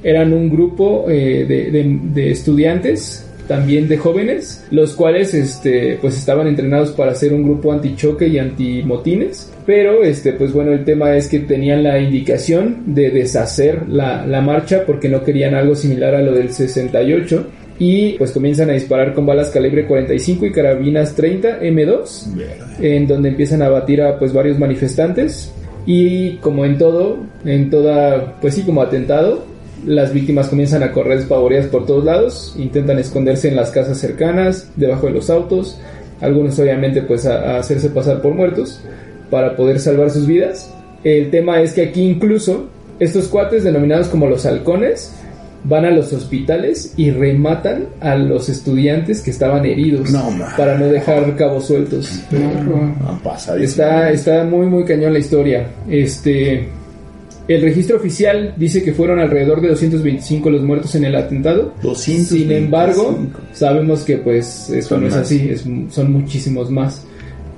Eran 0.04 0.34
un 0.34 0.49
grupo 0.49 1.06
eh, 1.10 1.45
de, 1.47 1.99
de 2.13 2.32
estudiantes 2.32 3.30
también 3.47 3.88
de 3.88 3.97
jóvenes, 3.97 4.65
los 4.71 4.93
cuales 4.93 5.34
este 5.34 5.97
pues 6.01 6.17
estaban 6.17 6.47
entrenados 6.47 6.91
para 6.91 7.15
ser 7.15 7.34
un 7.34 7.43
grupo 7.43 7.71
antichoque 7.71 8.27
y 8.27 8.38
antimotines, 8.38 9.51
pero 9.65 10.03
este 10.03 10.34
pues 10.34 10.53
bueno, 10.53 10.71
el 10.71 10.86
tema 10.86 11.15
es 11.15 11.27
que 11.27 11.39
tenían 11.39 11.84
la 11.84 11.99
indicación 11.99 12.84
de 12.88 13.10
deshacer 13.10 13.88
la, 13.88 14.25
la 14.25 14.41
marcha 14.41 14.84
porque 14.86 15.10
no 15.10 15.23
querían 15.23 15.56
algo 15.56 15.75
similar 15.75 16.15
a 16.15 16.21
lo 16.21 16.34
del 16.34 16.51
68 16.51 17.47
y 17.79 18.13
pues 18.13 18.32
comienzan 18.32 18.69
a 18.69 18.73
disparar 18.73 19.13
con 19.13 19.25
balas 19.25 19.49
calibre 19.49 19.86
45 19.86 20.45
y 20.45 20.51
carabinas 20.51 21.15
30 21.15 21.62
M2 21.62 22.25
en 22.79 23.08
donde 23.08 23.29
empiezan 23.29 23.62
a 23.62 23.69
batir 23.69 24.01
a 24.01 24.17
pues 24.19 24.34
varios 24.34 24.60
manifestantes. 24.60 25.51
Y 25.86 26.38
como 26.38 26.63
en 26.63 26.77
todo, 26.77 27.17
en 27.43 27.69
toda 27.69 28.39
pues 28.39 28.56
sí 28.56 28.62
como 28.62 28.82
atentado 28.82 29.43
las 29.85 30.13
víctimas 30.13 30.47
comienzan 30.47 30.83
a 30.83 30.91
correr 30.91 31.19
despavoridas 31.19 31.67
por 31.67 31.85
todos 31.85 32.03
lados, 32.03 32.55
intentan 32.57 32.99
esconderse 32.99 33.47
en 33.49 33.55
las 33.55 33.71
casas 33.71 33.97
cercanas, 33.97 34.69
debajo 34.75 35.07
de 35.07 35.13
los 35.13 35.29
autos, 35.29 35.77
algunos 36.21 36.57
obviamente 36.59 37.01
pues 37.01 37.25
a, 37.25 37.55
a, 37.55 37.59
hacerse 37.59 37.89
pasar 37.89 38.21
por 38.21 38.33
muertos 38.33 38.81
para 39.29 39.55
poder 39.55 39.79
salvar 39.79 40.09
sus 40.09 40.27
vidas. 40.27 40.73
El 41.03 41.29
tema 41.31 41.61
es 41.61 41.73
que 41.73 41.81
aquí 41.83 42.01
incluso 42.01 42.67
estos 42.99 43.27
cuates 43.27 43.63
denominados 43.63 44.07
como 44.07 44.27
los 44.27 44.45
halcones 44.45 45.13
van 45.63 45.85
a 45.85 45.91
los 45.91 46.11
hospitales 46.11 46.93
y 46.97 47.11
rematan 47.11 47.87
a 48.01 48.15
los 48.15 48.49
estudiantes 48.49 49.21
que 49.21 49.31
estaban 49.31 49.65
heridos 49.65 50.11
no, 50.11 50.29
para 50.57 50.77
no 50.77 50.87
dejar 50.87 51.35
cabos 51.35 51.67
sueltos. 51.67 52.21
No, 52.31 53.21
está, 53.59 54.11
está 54.11 54.43
muy 54.43 54.65
muy 54.65 54.83
cañón 54.83 55.13
la 55.13 55.19
historia. 55.19 55.67
Este 55.89 56.67
el 57.47 57.62
registro 57.62 57.97
oficial 57.97 58.53
dice 58.58 58.84
que 58.84 58.93
fueron 58.93 59.19
alrededor 59.19 59.62
de 59.62 59.69
225 59.69 60.49
los 60.49 60.62
muertos 60.63 60.95
en 60.95 61.06
el 61.06 61.15
atentado. 61.15 61.73
225. 61.82 62.36
Sin 62.36 62.51
embargo, 62.51 63.19
sabemos 63.51 64.03
que 64.03 64.17
pues 64.17 64.69
eso 64.69 64.89
son 64.89 65.01
no 65.01 65.08
es 65.08 65.13
más. 65.13 65.21
así, 65.23 65.49
es, 65.49 65.65
son 65.89 66.12
muchísimos 66.12 66.69
más. 66.69 67.06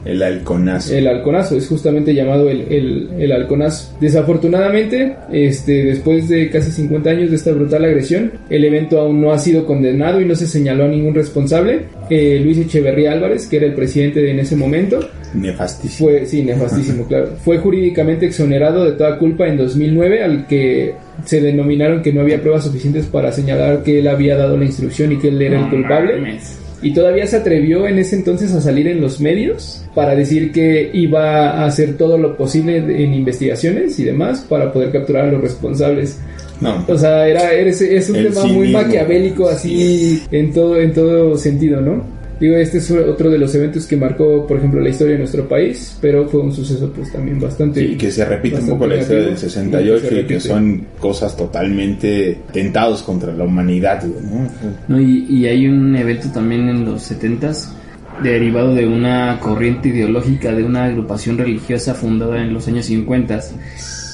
El 0.05 0.21
halconazo. 0.21 0.93
El 0.93 1.07
halconazo, 1.07 1.57
es 1.57 1.67
justamente 1.67 2.13
llamado 2.13 2.49
el, 2.49 2.61
el, 2.71 3.09
el, 3.19 3.31
halconazo. 3.31 3.97
Desafortunadamente, 3.99 5.15
este, 5.31 5.83
después 5.83 6.29
de 6.29 6.49
casi 6.49 6.71
50 6.71 7.09
años 7.09 7.29
de 7.31 7.35
esta 7.35 7.51
brutal 7.51 7.85
agresión, 7.85 8.31
el 8.49 8.63
evento 8.63 8.99
aún 8.99 9.19
no 9.19 9.31
ha 9.31 9.39
sido 9.39 9.65
condenado 9.65 10.21
y 10.21 10.25
no 10.25 10.35
se 10.35 10.47
señaló 10.47 10.85
a 10.85 10.87
ningún 10.87 11.15
responsable. 11.15 11.85
Eh, 12.09 12.39
Luis 12.43 12.59
Echeverría 12.59 13.13
Álvarez, 13.13 13.47
que 13.47 13.57
era 13.57 13.65
el 13.65 13.73
presidente 13.73 14.29
en 14.29 14.39
ese 14.39 14.55
momento, 14.55 14.99
Nefastísimo. 15.35 16.09
Fue, 16.09 16.25
sí, 16.25 16.43
nefastísimo, 16.43 17.05
claro. 17.07 17.35
Fue 17.43 17.57
jurídicamente 17.57 18.27
exonerado 18.27 18.85
de 18.85 18.93
toda 18.93 19.17
culpa 19.17 19.47
en 19.47 19.57
2009, 19.57 20.23
al 20.23 20.47
que 20.47 20.95
se 21.25 21.41
denominaron 21.41 22.01
que 22.01 22.13
no 22.13 22.21
había 22.21 22.41
pruebas 22.41 22.63
suficientes 22.63 23.05
para 23.05 23.31
señalar 23.31 23.83
que 23.83 23.99
él 23.99 24.07
había 24.07 24.37
dado 24.37 24.57
la 24.57 24.65
instrucción 24.65 25.11
y 25.11 25.17
que 25.17 25.29
él 25.29 25.41
era 25.41 25.59
el 25.59 25.69
culpable. 25.69 26.39
Y 26.81 26.93
todavía 26.93 27.25
se 27.25 27.37
atrevió 27.37 27.87
en 27.87 27.99
ese 27.99 28.15
entonces 28.15 28.53
a 28.53 28.61
salir 28.61 28.87
en 28.87 29.01
los 29.01 29.19
medios 29.19 29.83
para 29.93 30.15
decir 30.15 30.51
que 30.51 30.89
iba 30.93 31.51
a 31.51 31.65
hacer 31.65 31.97
todo 31.97 32.17
lo 32.17 32.37
posible 32.37 32.77
en 32.77 33.13
investigaciones 33.13 33.97
y 33.99 34.03
demás 34.03 34.45
para 34.47 34.71
poder 34.71 34.91
capturar 34.91 35.25
a 35.25 35.31
los 35.31 35.41
responsables. 35.41 36.19
No. 36.61 36.85
O 36.87 36.97
sea, 36.97 37.27
era, 37.27 37.51
era 37.51 37.69
es 37.69 38.09
un 38.09 38.23
tema 38.23 38.45
muy 38.45 38.71
maquiavélico 38.71 39.49
así 39.49 40.23
en 40.31 40.53
todo, 40.53 40.79
en 40.79 40.93
todo 40.93 41.37
sentido, 41.37 41.81
¿no? 41.81 42.14
Digo, 42.39 42.55
este 42.57 42.79
es 42.79 42.91
otro 42.91 43.29
de 43.29 43.37
los 43.37 43.55
eventos 43.55 43.85
que 43.87 43.95
marcó, 43.95 44.45
por 44.45 44.57
ejemplo, 44.57 44.81
la 44.81 44.89
historia 44.89 45.13
de 45.13 45.19
nuestro 45.19 45.47
país, 45.47 45.97
pero 46.01 46.27
fue 46.27 46.41
un 46.41 46.51
suceso 46.51 46.91
pues 46.93 47.11
también 47.11 47.39
bastante... 47.39 47.79
Sí, 47.79 47.95
que 47.95 48.11
se 48.11 48.25
repite 48.25 48.57
un 48.57 48.69
poco 48.69 48.87
la 48.87 48.97
historia 48.97 49.23
del 49.23 49.37
68 49.37 50.07
y, 50.11 50.19
y 50.19 50.23
que 50.25 50.39
son 50.39 50.85
cosas 50.99 51.37
totalmente 51.37 52.39
tentados 52.51 53.03
contra 53.03 53.33
la 53.33 53.45
humanidad. 53.45 54.03
¿no? 54.03 54.49
no 54.87 54.99
y, 54.99 55.25
y, 55.29 55.45
hay 55.45 55.67
un 55.67 55.95
evento 55.95 56.29
también 56.33 56.67
en 56.67 56.83
los 56.83 57.09
70s 57.09 57.69
derivado 58.21 58.73
de 58.73 58.85
una 58.85 59.39
corriente 59.39 59.89
ideológica 59.89 60.51
de 60.51 60.63
una 60.63 60.85
agrupación 60.85 61.37
religiosa 61.37 61.93
fundada 61.93 62.41
en 62.41 62.53
los 62.53 62.67
años 62.67 62.85
50 62.85 63.39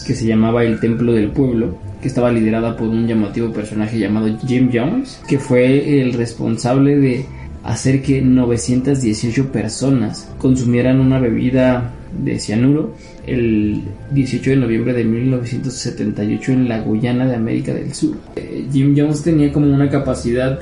que 0.05 0.15
se 0.15 0.25
llamaba 0.25 0.63
el 0.63 0.79
Templo 0.79 1.13
del 1.13 1.29
Pueblo, 1.29 1.77
que 2.01 2.07
estaba 2.07 2.31
liderada 2.31 2.75
por 2.75 2.87
un 2.87 3.07
llamativo 3.07 3.51
personaje 3.51 3.99
llamado 3.99 4.35
Jim 4.45 4.69
Jones, 4.73 5.21
que 5.27 5.37
fue 5.37 6.01
el 6.01 6.13
responsable 6.13 6.97
de 6.97 7.25
hacer 7.63 8.01
que 8.01 8.21
918 8.21 9.51
personas 9.51 10.29
consumieran 10.37 10.99
una 10.99 11.19
bebida 11.19 11.93
de 12.23 12.39
cianuro 12.39 12.95
el 13.25 13.83
18 14.11 14.49
de 14.51 14.55
noviembre 14.55 14.93
de 14.93 15.03
1978 15.05 16.51
en 16.51 16.67
la 16.69 16.81
Guyana 16.81 17.25
de 17.27 17.35
América 17.35 17.73
del 17.73 17.93
Sur. 17.93 18.17
Eh, 18.35 18.65
Jim 18.71 18.95
Jones 18.97 19.21
tenía 19.21 19.51
como 19.53 19.73
una 19.73 19.89
capacidad 19.89 20.59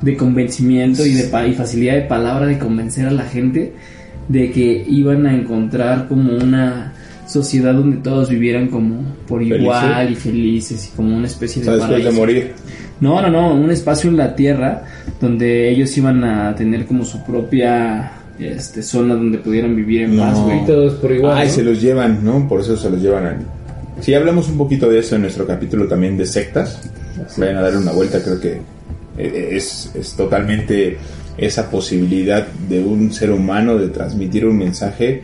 de 0.00 0.16
convencimiento 0.16 1.06
y 1.06 1.12
de 1.12 1.48
y 1.48 1.52
facilidad 1.54 1.94
de 1.94 2.02
palabra 2.02 2.46
de 2.46 2.58
convencer 2.58 3.06
a 3.06 3.12
la 3.12 3.24
gente 3.24 3.72
de 4.28 4.50
que 4.50 4.84
iban 4.88 5.26
a 5.26 5.34
encontrar 5.34 6.08
como 6.08 6.34
una 6.36 6.92
sociedad 7.26 7.74
donde 7.74 7.98
todos 7.98 8.28
vivieran 8.28 8.68
como 8.68 9.02
por 9.26 9.42
igual 9.42 10.06
¿Felices? 10.06 10.12
y 10.26 10.28
felices 10.28 10.90
y 10.92 10.96
como 10.96 11.16
una 11.16 11.26
especie 11.26 11.60
de 11.62 11.66
¿Sabes 11.66 11.82
paraíso. 11.82 12.10
de 12.10 12.14
morir? 12.16 12.52
No, 13.02 13.20
no, 13.20 13.28
no, 13.28 13.52
un 13.52 13.70
espacio 13.70 14.08
en 14.08 14.16
la 14.16 14.34
Tierra 14.36 14.84
donde 15.20 15.68
ellos 15.68 15.94
iban 15.98 16.22
a 16.22 16.54
tener 16.54 16.86
como 16.86 17.04
su 17.04 17.22
propia 17.24 18.12
este, 18.38 18.80
zona 18.82 19.14
donde 19.14 19.38
pudieran 19.38 19.74
vivir 19.74 20.02
en 20.02 20.16
No. 20.16 20.22
paz, 20.22 20.38
güey. 20.40 20.64
Todos 20.64 20.94
por 20.94 21.10
igual. 21.10 21.36
Ay, 21.36 21.48
¿no? 21.48 21.52
se 21.52 21.64
los 21.64 21.82
llevan, 21.82 22.24
¿no? 22.24 22.48
Por 22.48 22.60
eso 22.60 22.76
se 22.76 22.88
los 22.88 23.02
llevan 23.02 23.26
al... 23.26 23.36
Sí, 24.00 24.14
hablamos 24.14 24.48
un 24.48 24.56
poquito 24.56 24.88
de 24.88 25.00
eso 25.00 25.16
en 25.16 25.22
nuestro 25.22 25.44
capítulo 25.46 25.88
también 25.88 26.16
de 26.16 26.26
sectas. 26.26 26.80
Vayan 27.36 27.56
a 27.56 27.62
darle 27.62 27.78
una 27.78 27.92
vuelta, 27.92 28.22
creo 28.22 28.40
que 28.40 28.60
eh, 29.18 29.48
es, 29.52 29.90
es 29.94 30.14
totalmente 30.14 30.96
esa 31.36 31.68
posibilidad 31.70 32.46
de 32.68 32.84
un 32.84 33.12
ser 33.12 33.32
humano 33.32 33.78
de 33.78 33.88
transmitir 33.88 34.46
un 34.46 34.58
mensaje 34.58 35.22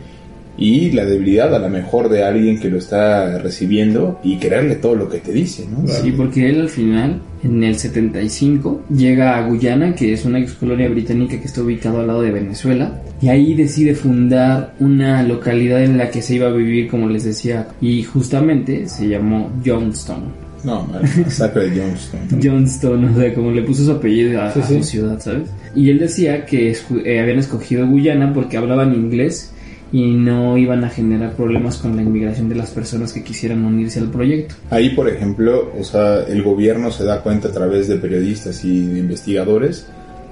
y 0.59 0.91
la 0.91 1.05
debilidad 1.05 1.55
a 1.55 1.59
lo 1.59 1.69
mejor 1.69 2.09
de 2.09 2.23
alguien 2.23 2.59
que 2.59 2.69
lo 2.69 2.77
está 2.77 3.39
recibiendo 3.39 4.19
y 4.23 4.37
creerle 4.37 4.75
todo 4.75 4.93
lo 4.93 5.09
que 5.09 5.19
te 5.19 5.31
dice, 5.31 5.65
¿no? 5.71 5.87
Sí, 5.87 6.11
porque 6.11 6.49
él 6.49 6.61
al 6.61 6.69
final, 6.69 7.21
en 7.43 7.63
el 7.63 7.75
75, 7.75 8.83
llega 8.93 9.37
a 9.37 9.47
Guyana, 9.47 9.95
que 9.95 10.11
es 10.11 10.25
una 10.25 10.39
ex 10.39 10.53
colonia 10.53 10.89
británica 10.89 11.39
que 11.39 11.47
está 11.47 11.61
ubicado 11.61 12.01
al 12.01 12.07
lado 12.07 12.21
de 12.21 12.31
Venezuela, 12.31 13.01
y 13.21 13.29
ahí 13.29 13.53
decide 13.53 13.95
fundar 13.95 14.73
una 14.79 15.23
localidad 15.23 15.81
en 15.81 15.97
la 15.97 16.11
que 16.11 16.21
se 16.21 16.35
iba 16.35 16.47
a 16.47 16.51
vivir, 16.51 16.89
como 16.89 17.07
les 17.07 17.23
decía, 17.23 17.69
y 17.79 18.03
justamente 18.03 18.87
se 18.89 19.07
llamó 19.07 19.49
Johnstown. 19.65 20.49
No, 20.65 20.85
masacre 21.23 21.69
de 21.69 21.81
Johnston. 21.81 22.19
Johnston, 22.43 23.05
o 23.05 23.15
sea, 23.15 23.33
como 23.33 23.51
le 23.51 23.61
puso 23.61 23.85
su 23.85 23.91
apellido 23.91 24.41
a, 24.41 24.47
a 24.47 24.67
su 24.67 24.83
ciudad, 24.83 25.17
¿sabes? 25.21 25.49
Y 25.73 25.89
él 25.89 25.99
decía 25.99 26.45
que 26.45 26.71
eh, 26.71 27.19
habían 27.21 27.39
escogido 27.39 27.87
Guyana 27.87 28.33
porque 28.33 28.57
hablaban 28.57 28.93
inglés 28.93 29.53
y 29.91 30.13
no 30.13 30.57
iban 30.57 30.83
a 30.83 30.89
generar 30.89 31.33
problemas 31.33 31.77
con 31.77 31.95
la 31.95 32.03
inmigración 32.03 32.49
de 32.49 32.55
las 32.55 32.71
personas 32.71 33.11
que 33.11 33.23
quisieran 33.23 33.65
unirse 33.65 33.99
al 33.99 34.09
proyecto. 34.09 34.55
Ahí, 34.69 34.91
por 34.91 35.09
ejemplo, 35.09 35.71
o 35.77 35.83
sea, 35.83 36.23
el 36.27 36.43
gobierno 36.43 36.91
se 36.91 37.05
da 37.05 37.21
cuenta 37.21 37.47
a 37.47 37.51
través 37.51 37.87
de 37.87 37.97
periodistas 37.97 38.63
y 38.63 38.85
de 38.85 38.99
investigadores 38.99 39.87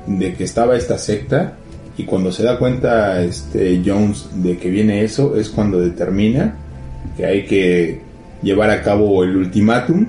de 0.05 0.33
que 0.33 0.43
estaba 0.43 0.77
esta 0.77 0.97
secta 0.97 1.57
y 1.97 2.03
cuando 2.03 2.31
se 2.31 2.43
da 2.43 2.59
cuenta 2.59 3.21
este 3.23 3.81
Jones 3.83 4.29
de 4.35 4.57
que 4.57 4.69
viene 4.69 5.03
eso 5.03 5.35
es 5.35 5.49
cuando 5.49 5.79
determina 5.79 6.55
que 7.15 7.25
hay 7.25 7.45
que 7.45 8.01
llevar 8.43 8.69
a 8.69 8.83
cabo 8.83 9.23
el 9.23 9.35
ultimátum 9.35 10.05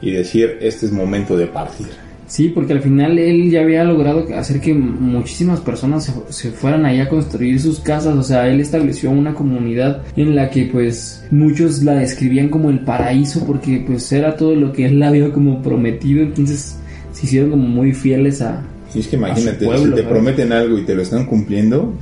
y 0.00 0.10
decir 0.10 0.58
este 0.60 0.86
es 0.86 0.92
momento 0.92 1.36
de 1.36 1.46
partir. 1.46 2.07
Sí, 2.28 2.50
porque 2.50 2.74
al 2.74 2.82
final 2.82 3.18
él 3.18 3.50
ya 3.50 3.62
había 3.62 3.82
logrado 3.84 4.26
hacer 4.36 4.60
que 4.60 4.74
muchísimas 4.74 5.60
personas 5.60 6.04
se, 6.04 6.12
se 6.28 6.50
fueran 6.50 6.84
allá 6.84 7.04
a 7.04 7.08
construir 7.08 7.58
sus 7.58 7.80
casas, 7.80 8.14
o 8.14 8.22
sea, 8.22 8.46
él 8.48 8.60
estableció 8.60 9.10
una 9.10 9.32
comunidad 9.32 10.02
en 10.14 10.36
la 10.36 10.50
que 10.50 10.68
pues 10.70 11.24
muchos 11.30 11.82
la 11.82 11.94
describían 11.94 12.50
como 12.50 12.68
el 12.68 12.80
paraíso 12.80 13.46
porque 13.46 13.82
pues 13.84 14.12
era 14.12 14.36
todo 14.36 14.54
lo 14.54 14.72
que 14.72 14.86
él 14.86 15.02
había 15.02 15.32
como 15.32 15.62
prometido, 15.62 16.22
entonces 16.22 16.76
se 17.12 17.26
hicieron 17.26 17.50
como 17.50 17.66
muy 17.66 17.94
fieles 17.94 18.42
a... 18.42 18.62
Y 18.94 19.00
es 19.00 19.08
que 19.08 19.16
imagínate, 19.16 19.64
pueblo, 19.64 19.96
si 19.96 20.02
te 20.02 20.08
prometen 20.08 20.52
algo 20.52 20.78
y 20.78 20.84
te 20.84 20.94
lo 20.94 21.02
están 21.02 21.24
cumpliendo, 21.24 21.94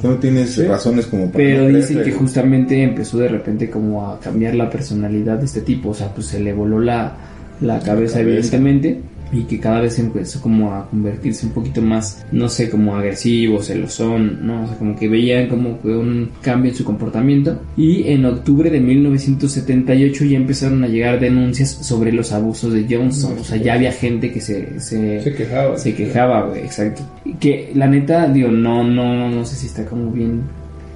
tú 0.00 0.08
no 0.08 0.14
tienes 0.14 0.66
razones 0.66 1.06
como 1.06 1.26
para 1.26 1.36
Pero 1.36 1.68
no 1.68 1.76
dicen 1.76 2.02
que 2.02 2.12
justamente 2.12 2.82
empezó 2.82 3.18
de 3.18 3.28
repente 3.28 3.68
como 3.68 4.10
a 4.10 4.18
cambiar 4.18 4.54
la 4.54 4.70
personalidad 4.70 5.36
de 5.36 5.44
este 5.44 5.60
tipo, 5.60 5.90
o 5.90 5.94
sea, 5.94 6.08
pues 6.08 6.28
se 6.28 6.40
le 6.40 6.54
voló 6.54 6.80
la, 6.80 7.16
la 7.60 7.80
cabeza 7.80 8.14
cabeza. 8.14 8.20
evidentemente 8.20 9.13
y 9.34 9.42
que 9.44 9.58
cada 9.58 9.80
vez 9.80 9.98
empezó 9.98 10.40
como 10.40 10.72
a 10.72 10.88
convertirse 10.88 11.46
un 11.46 11.52
poquito 11.52 11.82
más, 11.82 12.24
no 12.32 12.48
sé, 12.48 12.70
como 12.70 12.94
agresivo, 12.96 13.62
celosón, 13.62 14.46
¿no? 14.46 14.62
O 14.62 14.66
sea, 14.68 14.76
como 14.78 14.94
que 14.96 15.08
veían 15.08 15.48
como 15.48 15.80
que 15.80 15.88
un 15.88 16.30
cambio 16.40 16.70
en 16.70 16.76
su 16.76 16.84
comportamiento. 16.84 17.60
Y 17.76 18.04
en 18.08 18.24
octubre 18.24 18.70
de 18.70 18.80
1978 18.80 20.24
ya 20.24 20.36
empezaron 20.36 20.84
a 20.84 20.88
llegar 20.88 21.20
denuncias 21.20 21.70
sobre 21.70 22.12
los 22.12 22.32
abusos 22.32 22.72
de 22.72 22.86
Johnson, 22.88 23.36
o 23.40 23.44
sea, 23.44 23.56
ya 23.56 23.74
había 23.74 23.92
gente 23.92 24.32
que 24.32 24.40
se... 24.40 24.78
se, 24.80 25.20
Se 25.20 25.34
quejaba. 25.34 25.76
se 25.78 25.94
quejaba, 25.94 26.46
güey, 26.46 26.60
exacto. 26.60 27.02
Que 27.40 27.72
la 27.74 27.86
neta, 27.88 28.28
digo, 28.28 28.50
no, 28.50 28.84
no, 28.84 29.28
no 29.28 29.44
sé 29.44 29.56
si 29.56 29.66
está 29.66 29.84
como 29.84 30.10
bien 30.12 30.42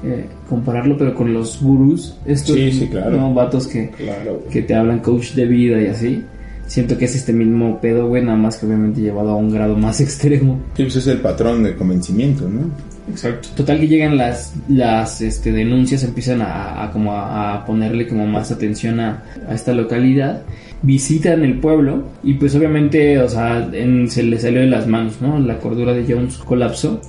eh, 0.04 0.26
compararlo, 0.48 0.96
pero 0.96 1.14
con 1.14 1.32
los 1.34 1.60
gurús, 1.60 2.16
estos 2.24 2.54
Sí, 2.54 2.70
sí, 2.72 2.86
claro. 2.88 3.16
¿no? 3.16 3.34
vatos 3.34 3.66
que, 3.66 3.90
Claro. 3.90 4.44
que 4.50 4.62
te 4.62 4.74
hablan 4.74 5.00
coach 5.00 5.32
de 5.32 5.46
vida 5.46 5.80
y 5.82 5.86
así. 5.86 6.22
Siento 6.68 6.96
que 6.96 7.06
es 7.06 7.16
este 7.16 7.32
mismo 7.32 7.80
pedo, 7.80 8.06
güey, 8.06 8.22
nada 8.22 8.36
más 8.38 8.56
que 8.58 8.66
obviamente 8.66 9.00
llevado 9.00 9.30
a 9.30 9.36
un 9.36 9.50
grado 9.50 9.76
más 9.76 10.00
extremo. 10.06 10.60
Sí, 10.76 10.84
pues 10.84 10.96
es 10.96 11.06
el 11.08 11.18
patrón 11.18 11.64
de 11.64 11.74
convencimiento, 11.74 12.48
¿no? 12.48 12.70
Exacto. 13.10 13.48
Total 13.56 13.80
que 13.80 13.88
llegan 13.88 14.16
las, 14.18 14.52
las 14.68 15.20
este, 15.22 15.50
denuncias, 15.50 16.04
empiezan 16.04 16.42
a, 16.42 16.84
a 16.84 16.90
como 16.92 17.12
a, 17.14 17.54
a 17.54 17.64
ponerle 17.64 18.06
como 18.06 18.26
más 18.26 18.52
atención 18.52 19.00
a, 19.00 19.24
a 19.48 19.54
esta 19.54 19.72
localidad. 19.72 20.42
Visitan 20.82 21.42
el 21.42 21.58
pueblo 21.58 22.04
y 22.22 22.34
pues 22.34 22.54
obviamente, 22.54 23.18
o 23.18 23.28
sea, 23.28 23.66
en- 23.72 24.08
se 24.10 24.22
le 24.22 24.38
salió 24.38 24.60
de 24.60 24.66
las 24.68 24.86
manos, 24.86 25.22
¿no? 25.22 25.38
La 25.40 25.58
cordura 25.58 25.92
de 25.94 26.04
Jones 26.06 26.36
colapsó 26.36 27.00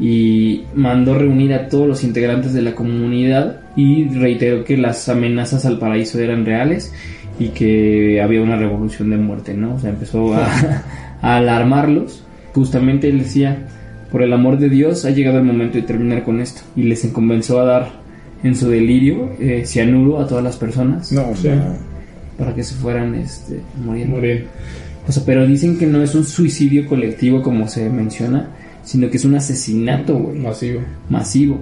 y 0.00 0.62
mandó 0.74 1.18
reunir 1.18 1.52
a 1.54 1.68
todos 1.68 1.88
los 1.88 2.04
integrantes 2.04 2.52
de 2.52 2.62
la 2.62 2.74
comunidad 2.74 3.60
y 3.74 4.04
reiteró 4.08 4.64
que 4.64 4.76
las 4.76 5.08
amenazas 5.08 5.64
al 5.66 5.78
paraíso 5.78 6.20
eran 6.20 6.44
reales 6.44 6.92
y 7.38 7.48
que 7.50 8.20
había 8.22 8.42
una 8.42 8.56
revolución 8.56 9.10
de 9.10 9.16
muerte, 9.16 9.54
¿no? 9.54 9.74
O 9.74 9.78
sea, 9.78 9.90
empezó 9.90 10.34
a, 10.34 10.46
a 11.22 11.36
alarmarlos. 11.36 12.24
Justamente 12.54 13.08
él 13.08 13.20
decía, 13.20 13.68
por 14.10 14.22
el 14.22 14.32
amor 14.32 14.58
de 14.58 14.68
Dios 14.68 15.04
ha 15.04 15.10
llegado 15.10 15.38
el 15.38 15.44
momento 15.44 15.76
de 15.78 15.82
terminar 15.82 16.24
con 16.24 16.40
esto. 16.40 16.62
Y 16.76 16.82
les 16.84 17.06
comenzó 17.06 17.60
a 17.60 17.64
dar 17.64 17.88
en 18.42 18.54
su 18.56 18.68
delirio 18.68 19.30
eh, 19.40 19.62
cianuro 19.66 20.20
a 20.20 20.26
todas 20.28 20.44
las 20.44 20.56
personas 20.56 21.10
No, 21.12 21.28
o 21.30 21.34
sea, 21.36 21.74
para 22.38 22.54
que 22.54 22.62
se 22.62 22.74
fueran 22.74 23.14
este, 23.14 23.60
muriendo. 23.84 24.16
Morir. 24.16 24.46
O 25.06 25.12
sea, 25.12 25.22
pero 25.24 25.46
dicen 25.46 25.78
que 25.78 25.86
no 25.86 26.02
es 26.02 26.14
un 26.14 26.24
suicidio 26.24 26.86
colectivo 26.86 27.42
como 27.42 27.66
se 27.68 27.88
menciona, 27.88 28.48
sino 28.84 29.10
que 29.10 29.16
es 29.16 29.24
un 29.24 29.34
asesinato, 29.36 30.16
güey, 30.18 30.38
Masivo. 30.38 30.80
masivo. 31.08 31.58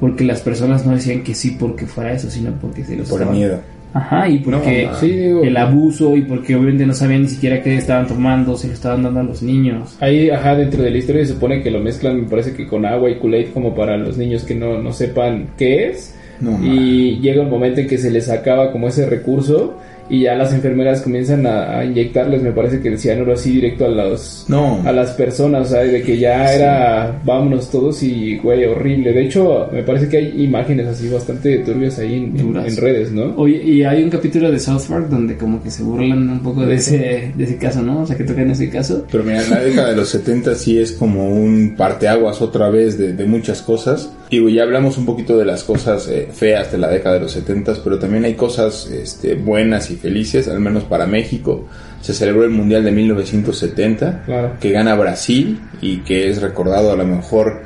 Porque 0.00 0.24
las 0.24 0.40
personas 0.40 0.84
no 0.86 0.92
decían 0.92 1.22
que 1.22 1.34
sí 1.34 1.56
porque 1.58 1.86
fuera 1.86 2.12
eso, 2.12 2.30
sino 2.30 2.52
porque 2.52 2.84
se 2.84 2.96
los 2.96 3.08
por 3.08 3.20
estaban- 3.20 3.36
miedo. 3.38 3.60
Ajá, 3.94 4.28
y 4.28 4.38
porque 4.40 4.86
No, 4.90 4.94
sí, 4.96 5.08
digo- 5.10 5.42
el 5.44 5.56
abuso 5.56 6.16
y 6.16 6.22
porque 6.22 6.56
obviamente 6.56 6.84
no 6.84 6.92
sabían 6.94 7.22
ni 7.22 7.28
siquiera 7.28 7.62
qué 7.62 7.76
estaban 7.76 8.06
tomando, 8.08 8.56
se 8.56 8.66
lo 8.66 8.74
estaban 8.74 9.04
dando 9.04 9.20
a 9.20 9.22
los 9.22 9.40
niños. 9.42 9.96
Ahí, 10.00 10.30
ajá, 10.30 10.56
dentro 10.56 10.82
de 10.82 10.90
la 10.90 10.98
historia 10.98 11.24
se 11.24 11.32
supone 11.34 11.62
que 11.62 11.70
lo 11.70 11.78
mezclan, 11.80 12.20
me 12.22 12.28
parece 12.28 12.54
que 12.54 12.66
con 12.66 12.84
agua 12.84 13.08
y 13.08 13.14
Kool-Aid 13.20 13.48
como 13.54 13.74
para 13.74 13.96
los 13.96 14.18
niños 14.18 14.42
que 14.42 14.54
no, 14.56 14.78
no 14.82 14.92
sepan 14.92 15.46
qué 15.56 15.90
es. 15.90 16.14
No, 16.40 16.58
y 16.62 17.20
llega 17.20 17.42
un 17.42 17.50
momento 17.50 17.80
en 17.80 17.86
que 17.86 17.96
se 17.96 18.10
les 18.10 18.28
acaba 18.28 18.72
como 18.72 18.88
ese 18.88 19.06
recurso 19.06 19.78
y 20.10 20.22
ya 20.22 20.34
las 20.34 20.52
enfermeras 20.52 21.00
comienzan 21.02 21.46
a, 21.46 21.78
a 21.78 21.84
inyectarles, 21.84 22.42
me 22.42 22.52
parece 22.52 22.80
que 22.80 22.88
el 22.88 22.98
cianuro 22.98 23.32
así 23.34 23.52
directo 23.52 23.86
a 23.86 23.88
los 23.88 24.44
No. 24.48 24.82
a 24.84 24.92
las 24.92 25.12
personas, 25.12 25.68
o 25.68 25.70
sea, 25.70 25.80
de 25.82 26.02
que 26.02 26.18
ya 26.18 26.52
era 26.54 27.20
vámonos 27.24 27.70
todos 27.70 28.02
y 28.02 28.36
güey, 28.38 28.64
horrible. 28.64 29.12
De 29.12 29.22
hecho, 29.24 29.68
me 29.72 29.82
parece 29.82 30.08
que 30.08 30.16
hay 30.18 30.42
imágenes 30.44 30.86
así 30.86 31.08
bastante 31.08 31.58
turbias 31.58 31.98
ahí 31.98 32.14
en, 32.14 32.38
en- 32.38 32.56
en 32.56 32.76
redes, 32.76 33.12
¿no? 33.12 33.34
Oye, 33.36 33.62
y 33.62 33.82
hay 33.82 34.02
un 34.02 34.10
capítulo 34.10 34.50
de 34.50 34.58
South 34.58 34.82
Park 34.88 35.08
donde 35.08 35.36
como 35.36 35.62
que 35.62 35.70
se 35.70 35.82
burlan 35.82 36.28
un 36.30 36.40
poco 36.40 36.64
de 36.66 36.74
ese, 36.76 37.32
de 37.34 37.44
ese 37.44 37.56
caso, 37.56 37.82
¿no? 37.82 38.02
O 38.02 38.06
sea, 38.06 38.16
que 38.16 38.24
tocan 38.24 38.50
ese 38.50 38.68
caso. 38.70 39.04
Pero 39.10 39.24
mira, 39.24 39.42
la 39.48 39.60
década 39.60 39.90
de 39.90 39.96
los 39.96 40.08
70 40.10 40.54
sí 40.54 40.78
es 40.78 40.92
como 40.92 41.28
un 41.30 41.74
parteaguas 41.76 42.40
otra 42.42 42.68
vez 42.70 42.98
de, 42.98 43.12
de 43.12 43.24
muchas 43.24 43.62
cosas. 43.62 44.10
Digo, 44.30 44.48
ya 44.48 44.64
hablamos 44.64 44.98
un 44.98 45.06
poquito 45.06 45.38
de 45.38 45.44
las 45.44 45.62
cosas 45.64 46.08
eh, 46.08 46.28
feas 46.32 46.72
de 46.72 46.78
la 46.78 46.88
década 46.88 47.16
de 47.16 47.20
los 47.22 47.32
70, 47.32 47.74
pero 47.84 47.98
también 47.98 48.24
hay 48.24 48.34
cosas 48.34 48.90
este, 48.90 49.34
buenas 49.34 49.90
y 49.90 49.93
felices, 49.96 50.48
al 50.48 50.60
menos 50.60 50.84
para 50.84 51.06
México. 51.06 51.66
Se 52.00 52.12
celebró 52.12 52.44
el 52.44 52.50
Mundial 52.50 52.84
de 52.84 52.90
1970, 52.92 54.22
Claro. 54.26 54.52
que 54.60 54.70
gana 54.70 54.94
Brasil 54.94 55.60
y 55.80 55.98
que 55.98 56.28
es 56.28 56.40
recordado 56.42 56.92
a 56.92 56.96
lo 56.96 57.04
mejor 57.06 57.62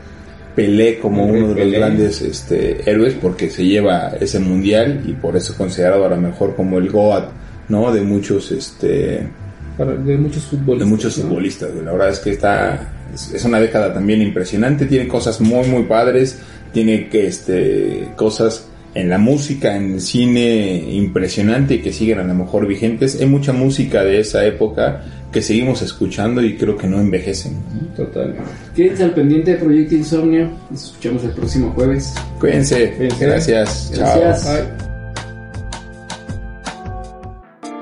Pelé 0.54 0.98
como 0.98 1.24
uno 1.24 1.34
de 1.34 1.54
los 1.54 1.54
Pelé. 1.54 1.78
grandes 1.78 2.20
este, 2.20 2.90
héroes 2.90 3.14
porque 3.14 3.48
se 3.48 3.64
lleva 3.64 4.12
ese 4.20 4.40
mundial 4.40 5.02
y 5.06 5.12
por 5.12 5.36
eso 5.36 5.54
considerado 5.56 6.04
a 6.04 6.08
lo 6.08 6.16
mejor 6.16 6.56
como 6.56 6.78
el 6.78 6.90
GOAT, 6.90 7.30
¿no? 7.68 7.92
De 7.92 8.00
muchos 8.02 8.50
este 8.50 9.28
Para- 9.76 9.94
de 9.94 10.16
muchos 10.16 10.44
futbolistas. 10.46 10.78
de 10.80 10.84
muchos 10.86 11.18
¿no? 11.18 11.24
futbolistas. 11.24 11.70
La 11.84 11.92
verdad 11.92 12.08
es 12.10 12.18
que 12.18 12.30
está 12.30 12.92
es, 13.14 13.32
es 13.34 13.44
una 13.44 13.60
década 13.60 13.94
también 13.94 14.20
impresionante, 14.20 14.86
tiene 14.86 15.06
cosas 15.06 15.40
muy 15.40 15.66
muy 15.68 15.84
padres, 15.84 16.40
tiene 16.72 17.08
que 17.08 17.28
este 17.28 18.08
cosas 18.16 18.66
en 19.00 19.08
la 19.08 19.18
música, 19.18 19.76
en 19.76 19.94
el 19.94 20.00
cine 20.00 20.84
impresionante 20.92 21.74
y 21.74 21.78
que 21.80 21.92
siguen 21.92 22.18
a 22.18 22.24
lo 22.24 22.34
mejor 22.34 22.66
vigentes. 22.66 23.20
Hay 23.20 23.26
mucha 23.26 23.52
música 23.52 24.02
de 24.02 24.20
esa 24.20 24.44
época 24.44 25.04
que 25.30 25.40
seguimos 25.42 25.82
escuchando 25.82 26.42
y 26.42 26.56
creo 26.56 26.76
que 26.76 26.86
no 26.86 26.98
envejecen. 26.98 27.58
Total. 27.96 28.34
Quédense 28.74 29.04
al 29.04 29.14
pendiente 29.14 29.52
de 29.52 29.56
Proyecto 29.58 29.94
Insomnio. 29.94 30.50
Nos 30.70 30.84
escuchamos 30.84 31.22
el 31.24 31.30
próximo 31.30 31.70
jueves. 31.72 32.14
Cuídense, 32.40 32.92
Cuídense. 32.96 33.26
gracias, 33.26 33.92
Gracias. 33.94 34.44
chao. 34.44 34.54
Bye. 34.54 34.88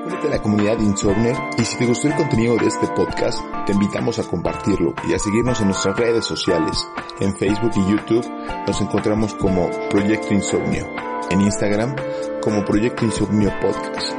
Únete 0.05 0.27
a 0.27 0.31
la 0.31 0.41
comunidad 0.41 0.79
Insomnio 0.79 1.33
y 1.57 1.63
si 1.63 1.77
te 1.77 1.85
gustó 1.85 2.07
el 2.09 2.15
contenido 2.15 2.57
de 2.57 2.67
este 2.67 2.87
podcast, 2.95 3.39
te 3.65 3.73
invitamos 3.73 4.19
a 4.19 4.23
compartirlo 4.23 4.93
y 5.09 5.13
a 5.13 5.19
seguirnos 5.19 5.59
en 5.61 5.67
nuestras 5.67 5.97
redes 5.97 6.25
sociales. 6.25 6.85
En 7.19 7.35
Facebook 7.37 7.71
y 7.75 7.91
YouTube 7.91 8.25
nos 8.67 8.81
encontramos 8.81 9.33
como 9.35 9.69
Proyecto 9.89 10.33
Insomnio, 10.33 10.85
en 11.29 11.41
Instagram 11.41 11.95
como 12.41 12.63
Proyecto 12.65 13.05
Insomnio 13.05 13.51
Podcast, 13.61 14.13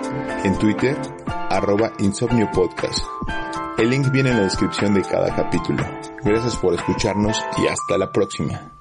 en 0.45 0.59
Twitter 0.59 0.97
arroba 1.27 1.93
Insomnio 1.99 2.51
Podcast. 2.53 3.05
El 3.79 3.91
link 3.91 4.11
viene 4.11 4.31
en 4.31 4.39
la 4.39 4.43
descripción 4.45 4.95
de 4.95 5.03
cada 5.03 5.35
capítulo. 5.35 5.85
Gracias 6.25 6.57
por 6.57 6.75
escucharnos 6.75 7.39
y 7.59 7.67
hasta 7.69 7.97
la 7.97 8.11
próxima. 8.11 8.78